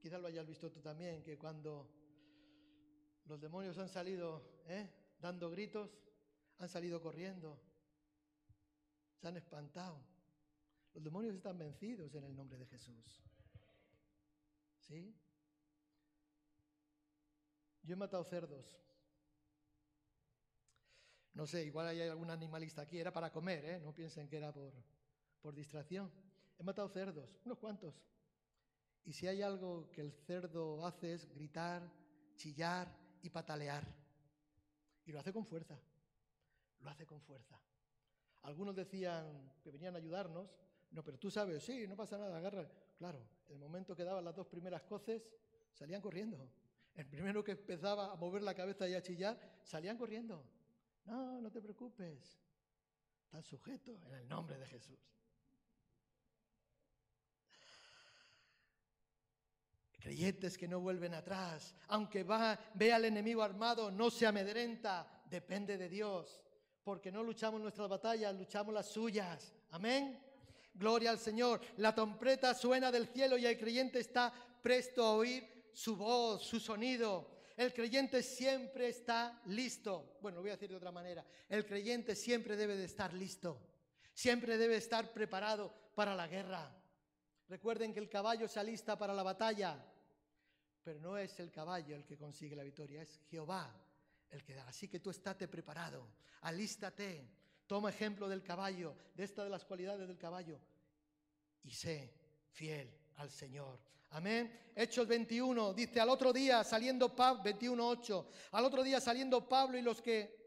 [0.00, 1.88] quizás lo hayas visto tú también, que cuando
[3.30, 4.90] los demonios han salido ¿eh?
[5.20, 5.96] dando gritos,
[6.58, 7.60] han salido corriendo,
[9.14, 10.04] se han espantado.
[10.94, 13.22] Los demonios están vencidos en el nombre de Jesús.
[14.80, 15.14] ¿Sí?
[17.84, 18.66] Yo he matado cerdos.
[21.34, 23.78] No sé, igual hay algún animalista aquí, era para comer, ¿eh?
[23.78, 24.74] no piensen que era por,
[25.40, 26.10] por distracción.
[26.58, 27.94] He matado cerdos, unos cuantos.
[29.04, 31.88] Y si hay algo que el cerdo hace es gritar,
[32.34, 33.86] chillar y patalear.
[35.04, 35.78] Y lo hace con fuerza,
[36.80, 37.58] lo hace con fuerza.
[38.42, 40.48] Algunos decían que venían a ayudarnos,
[40.90, 42.68] no, pero tú sabes, sí, no pasa nada, agarra.
[42.96, 45.22] Claro, el momento que daban las dos primeras coces,
[45.72, 46.50] salían corriendo.
[46.94, 50.44] El primero que empezaba a mover la cabeza y a chillar, salían corriendo.
[51.04, 52.38] No, no te preocupes.
[53.24, 54.98] Están sujetos en el nombre de Jesús.
[60.00, 65.76] Creyentes que no vuelven atrás, aunque va, ve al enemigo armado, no se amedrenta, depende
[65.76, 66.42] de Dios,
[66.82, 69.52] porque no luchamos nuestras batallas, luchamos las suyas.
[69.70, 70.18] Amén.
[70.72, 71.60] Gloria al Señor.
[71.76, 74.32] La trompeta suena del cielo y el creyente está
[74.62, 77.38] presto a oír su voz, su sonido.
[77.56, 80.16] El creyente siempre está listo.
[80.22, 81.26] Bueno, lo voy a decir de otra manera.
[81.46, 83.60] El creyente siempre debe de estar listo.
[84.14, 86.74] Siempre debe estar preparado para la guerra.
[87.50, 89.76] Recuerden que el caballo se alista para la batalla,
[90.82, 93.74] pero no es el caballo el que consigue la victoria, es Jehová
[94.30, 94.66] el que da.
[94.68, 96.06] Así que tú estate preparado,
[96.42, 97.28] alístate,
[97.66, 100.58] toma ejemplo del caballo, de esta de las cualidades del caballo,
[101.62, 102.14] y sé
[102.50, 103.78] fiel al Señor.
[104.10, 104.72] Amén.
[104.74, 109.82] Hechos 21 dice, al otro día saliendo Pablo, 21.8, al otro día saliendo Pablo y
[109.82, 110.40] los que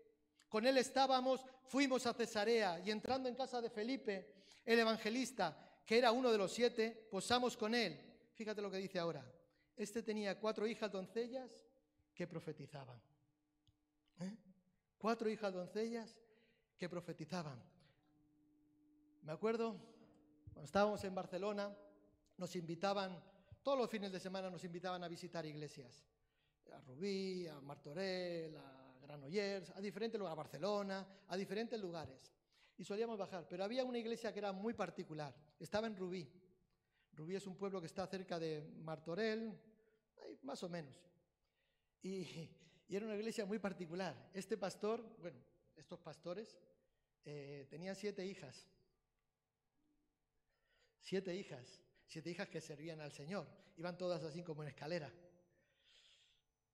[0.49, 4.33] con él estábamos, fuimos a Cesarea y entrando en casa de Felipe,
[4.65, 7.99] el evangelista, que era uno de los siete, posamos con él.
[8.33, 9.25] Fíjate lo que dice ahora.
[9.75, 11.65] Este tenía cuatro hijas doncellas
[12.13, 13.01] que profetizaban.
[14.19, 14.37] ¿Eh?
[14.97, 16.19] Cuatro hijas doncellas
[16.77, 17.61] que profetizaban.
[19.23, 19.77] Me acuerdo,
[20.51, 21.75] cuando estábamos en Barcelona,
[22.37, 23.21] nos invitaban,
[23.63, 26.05] todos los fines de semana nos invitaban a visitar iglesias.
[26.71, 32.31] A Rubí, a Martorell, a Granollers, a diferentes lugares, a Barcelona, a diferentes lugares.
[32.77, 35.33] Y solíamos bajar, pero había una iglesia que era muy particular.
[35.59, 36.29] Estaba en Rubí.
[37.15, 39.57] Rubí es un pueblo que está cerca de Martorell,
[40.43, 40.95] más o menos.
[42.05, 42.49] Y,
[42.89, 44.29] era una iglesia muy particular.
[44.33, 45.39] Este pastor, bueno,
[45.75, 46.59] estos pastores,
[47.23, 48.67] eh, tenían siete hijas.
[50.99, 53.47] Siete hijas siete hijas que servían al Señor.
[53.75, 55.11] Iban todas así como en escalera.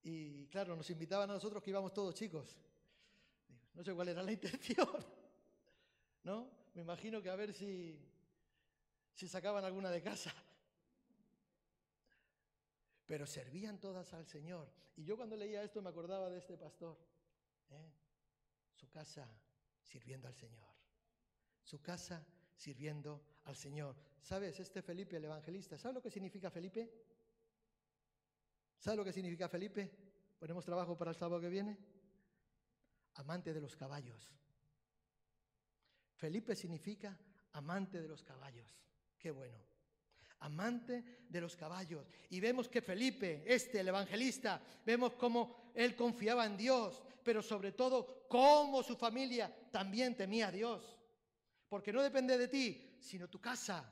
[0.01, 2.57] Y claro, nos invitaban a nosotros que íbamos todos chicos.
[3.73, 4.89] No sé cuál era la intención.
[6.23, 6.51] ¿No?
[6.73, 7.97] Me imagino que a ver si,
[9.13, 10.33] si sacaban alguna de casa.
[13.05, 14.71] Pero servían todas al Señor.
[14.95, 16.97] Y yo cuando leía esto me acordaba de este pastor.
[17.71, 17.91] ¿eh?
[18.73, 19.27] Su casa
[19.81, 20.67] sirviendo al Señor.
[21.63, 23.95] Su casa sirviendo al Señor.
[24.21, 24.59] ¿Sabes?
[24.59, 26.91] Este Felipe, el evangelista, ¿sabe lo que significa Felipe?
[28.77, 29.91] ¿Sabe lo que significa Felipe?
[30.37, 31.77] ¿Ponemos trabajo para el sábado que viene?
[33.15, 34.31] Amante de los caballos.
[36.15, 37.17] Felipe significa
[37.53, 38.77] amante de los caballos.
[39.19, 39.57] Qué bueno.
[40.39, 42.07] Amante de los caballos.
[42.29, 47.73] Y vemos que Felipe, este, el evangelista, vemos cómo él confiaba en Dios, pero sobre
[47.73, 50.99] todo cómo su familia también temía a Dios
[51.69, 53.85] porque no depende de ti, sino tu casa.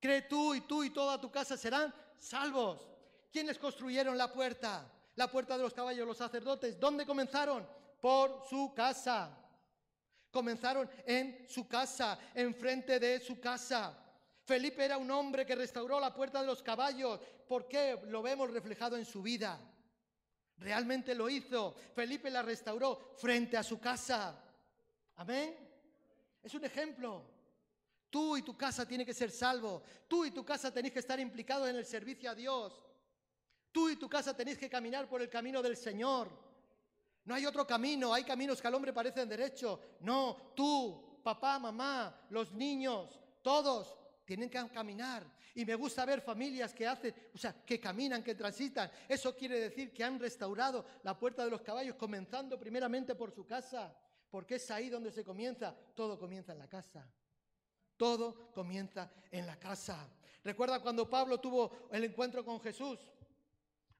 [0.00, 2.88] Cree tú y tú y toda tu casa serán salvos.
[3.30, 4.90] ¿Quiénes construyeron la puerta?
[5.16, 6.78] La puerta de los caballos, los sacerdotes.
[6.78, 7.66] ¿Dónde comenzaron?
[8.00, 9.36] Por su casa.
[10.30, 13.98] Comenzaron en su casa, enfrente de su casa.
[14.44, 17.18] Felipe era un hombre que restauró la puerta de los caballos.
[17.48, 17.98] ¿Por qué?
[18.08, 19.58] Lo vemos reflejado en su vida.
[20.58, 21.74] Realmente lo hizo.
[21.94, 24.38] Felipe la restauró frente a su casa.
[25.16, 25.56] Amén.
[26.42, 27.24] Es un ejemplo.
[28.10, 29.82] Tú y tu casa tienen que ser salvo.
[30.06, 32.82] Tú y tu casa tenéis que estar implicados en el servicio a Dios.
[33.72, 36.28] Tú y tu casa tenéis que caminar por el camino del Señor.
[37.24, 38.12] No hay otro camino.
[38.12, 39.80] Hay caminos que al hombre parecen derechos.
[40.00, 45.24] No, tú, papá, mamá, los niños, todos tienen que caminar.
[45.54, 48.90] Y me gusta ver familias que hacen, o sea, que caminan, que transitan.
[49.08, 53.46] Eso quiere decir que han restaurado la puerta de los caballos, comenzando primeramente por su
[53.46, 53.96] casa
[54.34, 55.72] porque es ahí donde se comienza.
[55.94, 57.08] Todo comienza en la casa.
[57.96, 60.10] Todo comienza en la casa.
[60.42, 62.98] Recuerda cuando Pablo tuvo el encuentro con Jesús.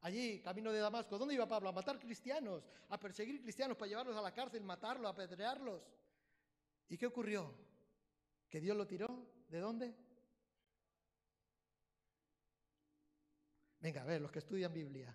[0.01, 1.19] Allí, camino de Damasco.
[1.19, 1.69] ¿Dónde iba Pablo?
[1.69, 5.83] A matar cristianos, a perseguir cristianos para llevarlos a la cárcel, matarlos, apedrearlos.
[6.89, 7.55] ¿Y qué ocurrió?
[8.51, 9.31] ¿Que Dios lo tiró?
[9.49, 9.95] ¿De dónde?
[13.85, 15.15] Venga, a ver, los que estudian Biblia.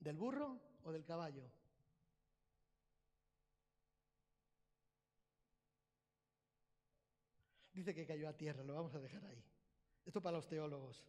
[0.00, 1.48] ¿Del burro o del caballo?
[7.72, 9.40] Dice que cayó a tierra, lo vamos a dejar ahí.
[10.04, 11.06] Esto para los teólogos,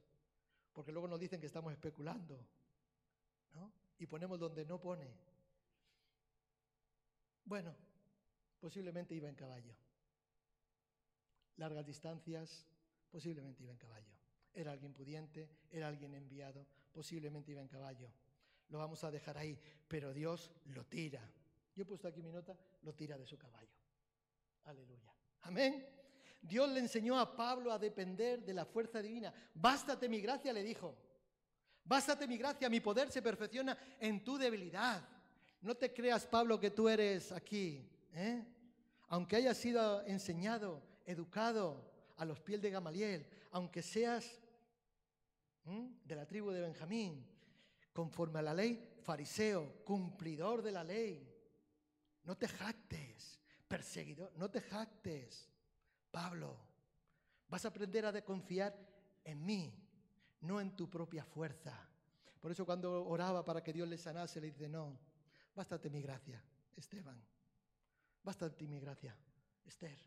[0.72, 2.46] porque luego nos dicen que estamos especulando,
[3.56, 3.74] ¿no?
[3.98, 5.12] Y ponemos donde no pone.
[7.44, 7.76] Bueno,
[8.60, 9.74] posiblemente iba en caballo.
[11.56, 12.68] Largas distancias,
[13.10, 14.21] posiblemente iba en caballo.
[14.54, 18.12] Era alguien pudiente, era alguien enviado, posiblemente iba en caballo.
[18.70, 21.22] Lo vamos a dejar ahí, pero Dios lo tira.
[21.76, 23.76] Yo he puesto aquí mi nota, lo tira de su caballo.
[24.66, 25.14] Aleluya.
[25.42, 25.86] Amén.
[26.42, 29.34] Dios le enseñó a Pablo a depender de la fuerza divina.
[29.54, 30.96] Bástate mi gracia, le dijo.
[31.84, 35.08] Bástate mi gracia, mi poder se perfecciona en tu debilidad.
[35.62, 37.88] No te creas, Pablo, que tú eres aquí.
[38.14, 38.44] ¿eh?
[39.10, 44.41] Aunque hayas sido enseñado, educado a los pies de Gamaliel, aunque seas
[45.64, 47.26] de la tribu de Benjamín,
[47.94, 51.28] conforme a la ley, fariseo, cumplidor de la ley.
[52.24, 55.50] No te jactes, perseguidor, no te jactes.
[56.12, 56.58] Pablo,
[57.48, 58.76] vas a aprender a confiar
[59.24, 59.74] en mí,
[60.42, 61.88] no en tu propia fuerza.
[62.40, 65.00] Por eso cuando oraba para que Dios le sanase, le dice, no,
[65.56, 66.44] bástate mi gracia,
[66.76, 67.22] Esteban.
[68.24, 69.16] Bástate mi gracia,
[69.66, 69.98] Esther.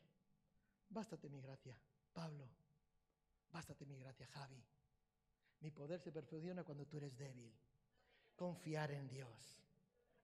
[0.89, 1.77] Bástate mi gracia,
[2.13, 2.49] Pablo.
[3.51, 4.63] Bástate mi gracia, Javi.
[5.65, 7.51] Mi poder se perfecciona cuando tú eres débil.
[8.37, 9.31] Confiar en Dios.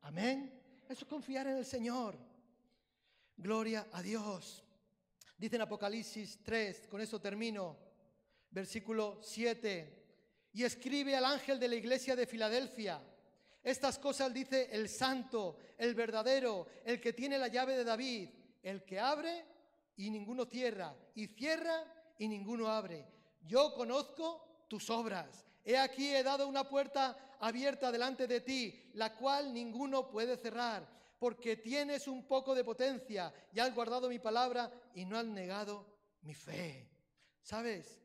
[0.03, 0.53] Amén.
[0.87, 2.15] Eso es confiar en el Señor.
[3.39, 4.63] Gloria a Dios.
[5.39, 7.79] Dice en Apocalipsis 3, con eso termino,
[8.51, 13.01] versículo 7, y escribe al ángel de la iglesia de Filadelfia.
[13.63, 18.29] Estas cosas dice el santo, el verdadero, el que tiene la llave de David,
[18.63, 19.47] el que abre
[19.97, 23.07] y ninguno cierra, y cierra y ninguno abre.
[23.41, 25.45] Yo conozco tus obras.
[25.65, 30.89] He aquí he dado una puerta abierta delante de ti, la cual ninguno puede cerrar
[31.19, 35.85] porque tienes un poco de potencia y has guardado mi palabra y no has negado
[36.23, 36.89] mi fe.
[37.43, 38.01] ¿Sabes?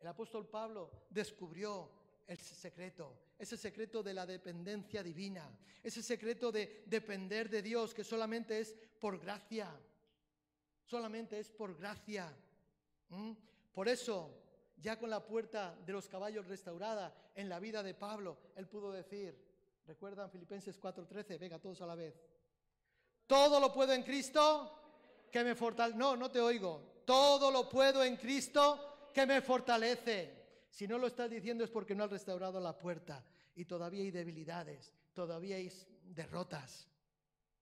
[0.00, 1.90] El apóstol Pablo descubrió
[2.26, 5.48] el secreto, ese secreto de la dependencia divina,
[5.82, 9.70] ese secreto de depender de Dios que solamente es por gracia,
[10.84, 12.30] solamente es por gracia.
[13.72, 14.47] Por eso,
[14.80, 18.92] ya con la puerta de los caballos restaurada en la vida de Pablo, él pudo
[18.92, 19.36] decir,
[19.86, 22.14] recuerdan Filipenses 4:13, venga todos a la vez,
[23.26, 24.78] todo lo puedo en Cristo
[25.30, 25.98] que me fortalece.
[25.98, 27.02] No, no te oigo.
[27.04, 30.66] Todo lo puedo en Cristo que me fortalece.
[30.70, 33.24] Si no lo estás diciendo es porque no has restaurado la puerta
[33.54, 35.72] y todavía hay debilidades, todavía hay
[36.02, 36.88] derrotas,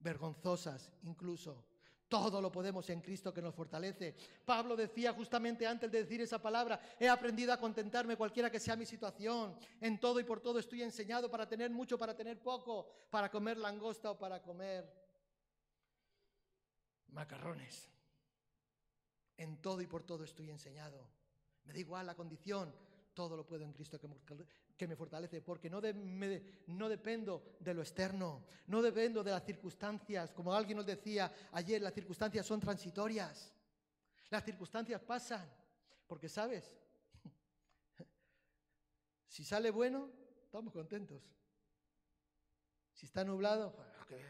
[0.00, 1.64] vergonzosas incluso.
[2.08, 4.14] Todo lo podemos en Cristo que nos fortalece.
[4.44, 8.76] Pablo decía justamente antes de decir esa palabra, he aprendido a contentarme cualquiera que sea
[8.76, 9.56] mi situación.
[9.80, 13.58] En todo y por todo estoy enseñado para tener mucho, para tener poco, para comer
[13.58, 14.88] langosta o para comer
[17.08, 17.90] macarrones.
[19.36, 21.08] En todo y por todo estoy enseñado.
[21.64, 22.72] Me da igual la condición,
[23.14, 24.06] todo lo puedo en Cristo que
[24.84, 25.80] me fortalece, porque no,
[26.66, 30.32] no dependo de lo externo, no dependo de las circunstancias.
[30.32, 33.52] Como alguien nos decía ayer, las circunstancias son transitorias.
[34.28, 35.48] Las circunstancias pasan,
[36.06, 36.74] porque sabes,
[39.28, 40.10] si sale bueno,
[40.44, 41.22] estamos contentos.
[42.92, 43.74] Si está nublado,
[44.08, 44.22] pues,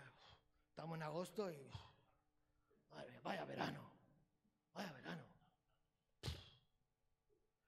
[0.68, 1.70] estamos en agosto y
[3.22, 3.90] vaya verano,
[4.74, 5.22] vaya verano.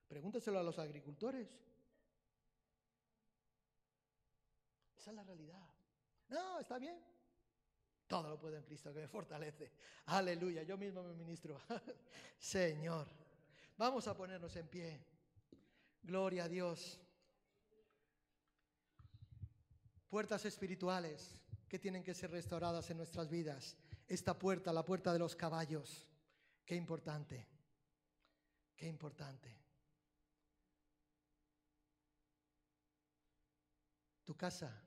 [0.08, 1.48] Pregúntaselo a los agricultores.
[5.08, 5.66] Esa es la realidad.
[6.28, 7.02] No, está bien.
[8.06, 9.72] Todo lo puedo en Cristo que me fortalece.
[10.04, 11.58] Aleluya, yo mismo me ministro.
[12.38, 13.06] Señor,
[13.78, 15.00] vamos a ponernos en pie.
[16.02, 17.00] Gloria a Dios.
[20.10, 21.40] Puertas espirituales
[21.70, 26.06] que tienen que ser restauradas en nuestras vidas esta puerta, la puerta de los caballos.
[26.66, 27.48] Qué importante,
[28.76, 29.56] qué importante.
[34.26, 34.84] Tu casa,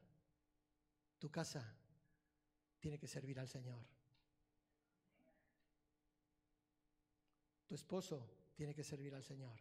[1.22, 1.64] tu casa
[2.80, 3.86] tiene que servir al Señor.
[7.68, 9.56] Tu esposo tiene que servir al Señor.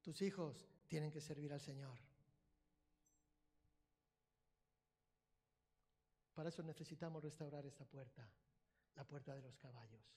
[0.00, 1.98] Tus hijos tienen que servir al Señor.
[6.32, 8.26] Para eso necesitamos restaurar esta puerta,
[8.94, 10.16] la puerta de los caballos.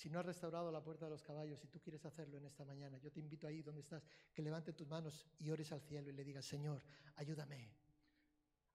[0.00, 2.64] Si no has restaurado la puerta de los caballos y tú quieres hacerlo en esta
[2.64, 6.08] mañana, yo te invito ahí donde estás, que levante tus manos y ores al cielo
[6.08, 6.82] y le digas, Señor,
[7.16, 7.70] ayúdame,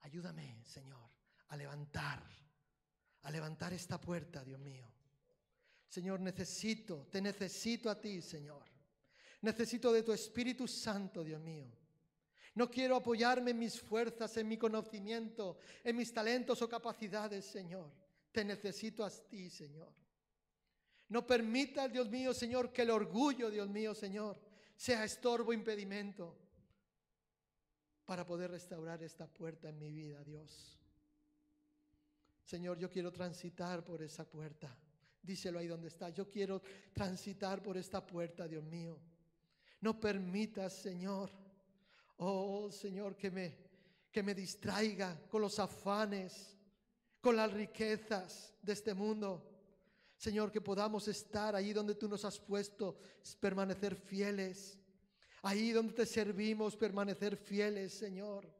[0.02, 1.10] ayúdame, Señor,
[1.48, 2.22] a levantar,
[3.24, 4.88] a levantar esta puerta, Dios mío.
[5.88, 8.64] Señor, necesito, te necesito a ti, Señor.
[9.42, 11.72] Necesito de tu Espíritu Santo, Dios mío.
[12.54, 17.92] No quiero apoyarme en mis fuerzas, en mi conocimiento, en mis talentos o capacidades, Señor.
[18.32, 20.05] Te necesito a ti, Señor.
[21.10, 24.39] No permita, Dios mío, Señor, que el orgullo, Dios mío, Señor,
[24.76, 26.36] sea estorbo, impedimento
[28.06, 30.80] para poder restaurar esta puerta en mi vida, Dios.
[32.43, 34.76] Señor, yo quiero transitar por esa puerta.
[35.22, 36.10] Díselo ahí donde está.
[36.10, 36.62] Yo quiero
[36.93, 38.99] transitar por esta puerta, Dios mío.
[39.82, 41.32] No permitas, Señor,
[42.18, 43.58] oh Señor, que me,
[44.12, 46.56] que me distraiga con los afanes,
[47.20, 49.55] con las riquezas de este mundo.
[50.26, 52.98] Señor, que podamos estar ahí donde tú nos has puesto,
[53.40, 54.76] permanecer fieles.
[55.44, 58.52] Ahí donde te servimos, permanecer fieles, Señor.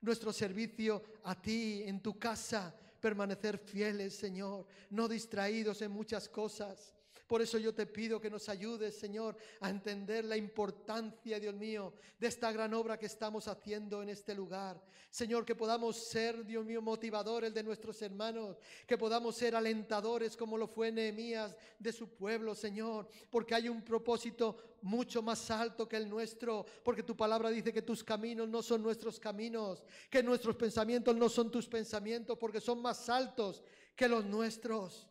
[0.00, 4.66] Nuestro servicio a ti, en tu casa, permanecer fieles, Señor.
[4.88, 6.94] No distraídos en muchas cosas.
[7.26, 11.94] Por eso yo te pido que nos ayudes, Señor, a entender la importancia, Dios mío,
[12.18, 14.82] de esta gran obra que estamos haciendo en este lugar.
[15.10, 20.58] Señor, que podamos ser, Dios mío, motivadores de nuestros hermanos, que podamos ser alentadores como
[20.58, 25.96] lo fue Nehemías de su pueblo, Señor, porque hay un propósito mucho más alto que
[25.96, 30.56] el nuestro, porque tu palabra dice que tus caminos no son nuestros caminos, que nuestros
[30.56, 33.62] pensamientos no son tus pensamientos, porque son más altos
[33.96, 35.06] que los nuestros.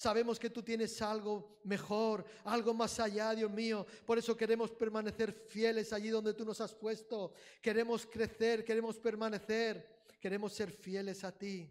[0.00, 3.86] Sabemos que tú tienes algo mejor, algo más allá, Dios mío.
[4.06, 7.34] Por eso queremos permanecer fieles allí donde tú nos has puesto.
[7.60, 11.70] Queremos crecer, queremos permanecer, queremos ser fieles a ti.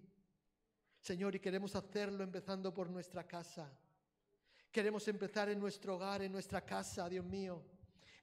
[1.01, 3.75] Señor, y queremos hacerlo empezando por nuestra casa.
[4.71, 7.65] Queremos empezar en nuestro hogar, en nuestra casa, Dios mío.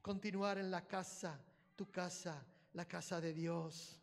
[0.00, 1.44] Continuar en la casa,
[1.74, 4.00] tu casa, la casa de Dios.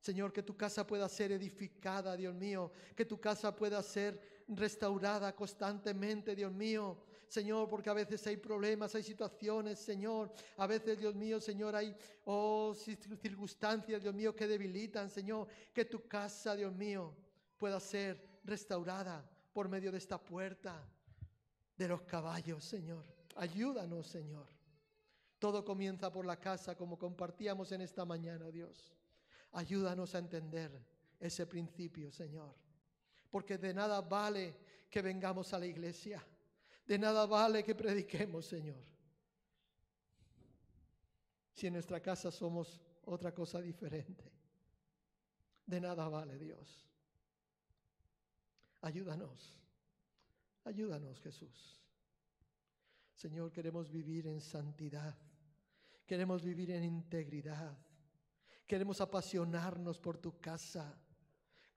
[0.00, 5.34] Señor, que tu casa pueda ser edificada, Dios mío, que tu casa pueda ser restaurada
[5.34, 6.98] constantemente, Dios mío.
[7.28, 10.32] Señor, porque a veces hay problemas, hay situaciones, Señor.
[10.56, 11.94] A veces, Dios mío, Señor, hay
[12.24, 15.46] oh, circunstancias, Dios mío, que debilitan, Señor.
[15.74, 17.14] Que tu casa, Dios mío,
[17.58, 20.82] pueda ser restaurada por medio de esta puerta
[21.76, 23.04] de los caballos, Señor.
[23.36, 24.46] Ayúdanos, Señor.
[25.38, 28.92] Todo comienza por la casa, como compartíamos en esta mañana, Dios.
[29.52, 30.82] Ayúdanos a entender
[31.20, 32.67] ese principio, Señor.
[33.30, 34.56] Porque de nada vale
[34.90, 36.24] que vengamos a la iglesia.
[36.86, 38.82] De nada vale que prediquemos, Señor.
[41.52, 44.32] Si en nuestra casa somos otra cosa diferente.
[45.66, 46.86] De nada vale Dios.
[48.80, 49.58] Ayúdanos.
[50.64, 51.82] Ayúdanos, Jesús.
[53.14, 55.16] Señor, queremos vivir en santidad.
[56.06, 57.76] Queremos vivir en integridad.
[58.66, 60.96] Queremos apasionarnos por tu casa.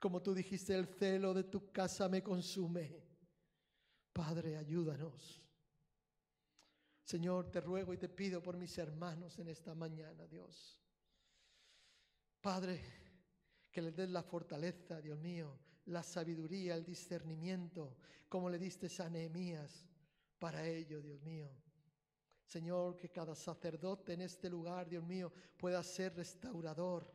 [0.02, 2.92] Como tú dijiste, el celo de tu casa me consume.
[4.12, 5.40] Padre, ayúdanos.
[7.04, 10.82] Señor, te ruego y te pido por mis hermanos en esta mañana, Dios.
[12.40, 12.82] Padre,
[13.70, 17.96] que les des la fortaleza, Dios mío, la sabiduría, el discernimiento,
[18.28, 19.86] como le diste a Nehemías
[20.36, 21.48] para ello, Dios mío.
[22.44, 27.08] Señor, que cada sacerdote en este lugar, Dios mío, pueda ser restaurador,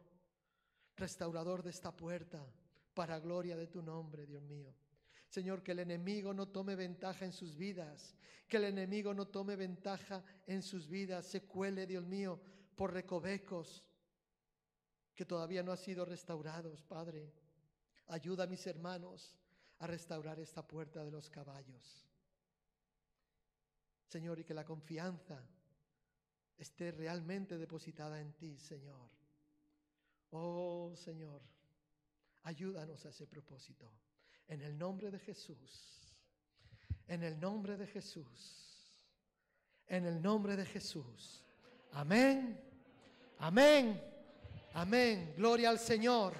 [0.95, 2.49] restaurador de esta puerta,
[2.97, 4.73] para gloria de tu nombre, Dios mío.
[5.29, 8.15] Señor, que el enemigo no tome ventaja en sus vidas,
[8.47, 12.41] que el enemigo no tome ventaja en sus vidas, se cuele, Dios mío,
[12.75, 13.85] por recovecos
[15.13, 17.31] que todavía no han sido restaurados, Padre.
[18.07, 19.37] Ayuda a mis hermanos
[19.77, 22.09] a restaurar esta puerta de los caballos.
[24.07, 25.39] Señor, y que la confianza
[26.57, 29.11] esté realmente depositada en ti, Señor.
[30.31, 31.43] Oh, Señor,
[32.47, 33.91] ayúdanos a ese propósito.
[34.47, 36.15] En el nombre de Jesús.
[37.07, 39.03] En el nombre de Jesús.
[39.87, 41.43] En el nombre de Jesús.
[41.91, 42.57] Amén.
[43.39, 44.01] Amén.
[44.73, 45.33] Amén.
[45.35, 46.33] Gloria al Señor.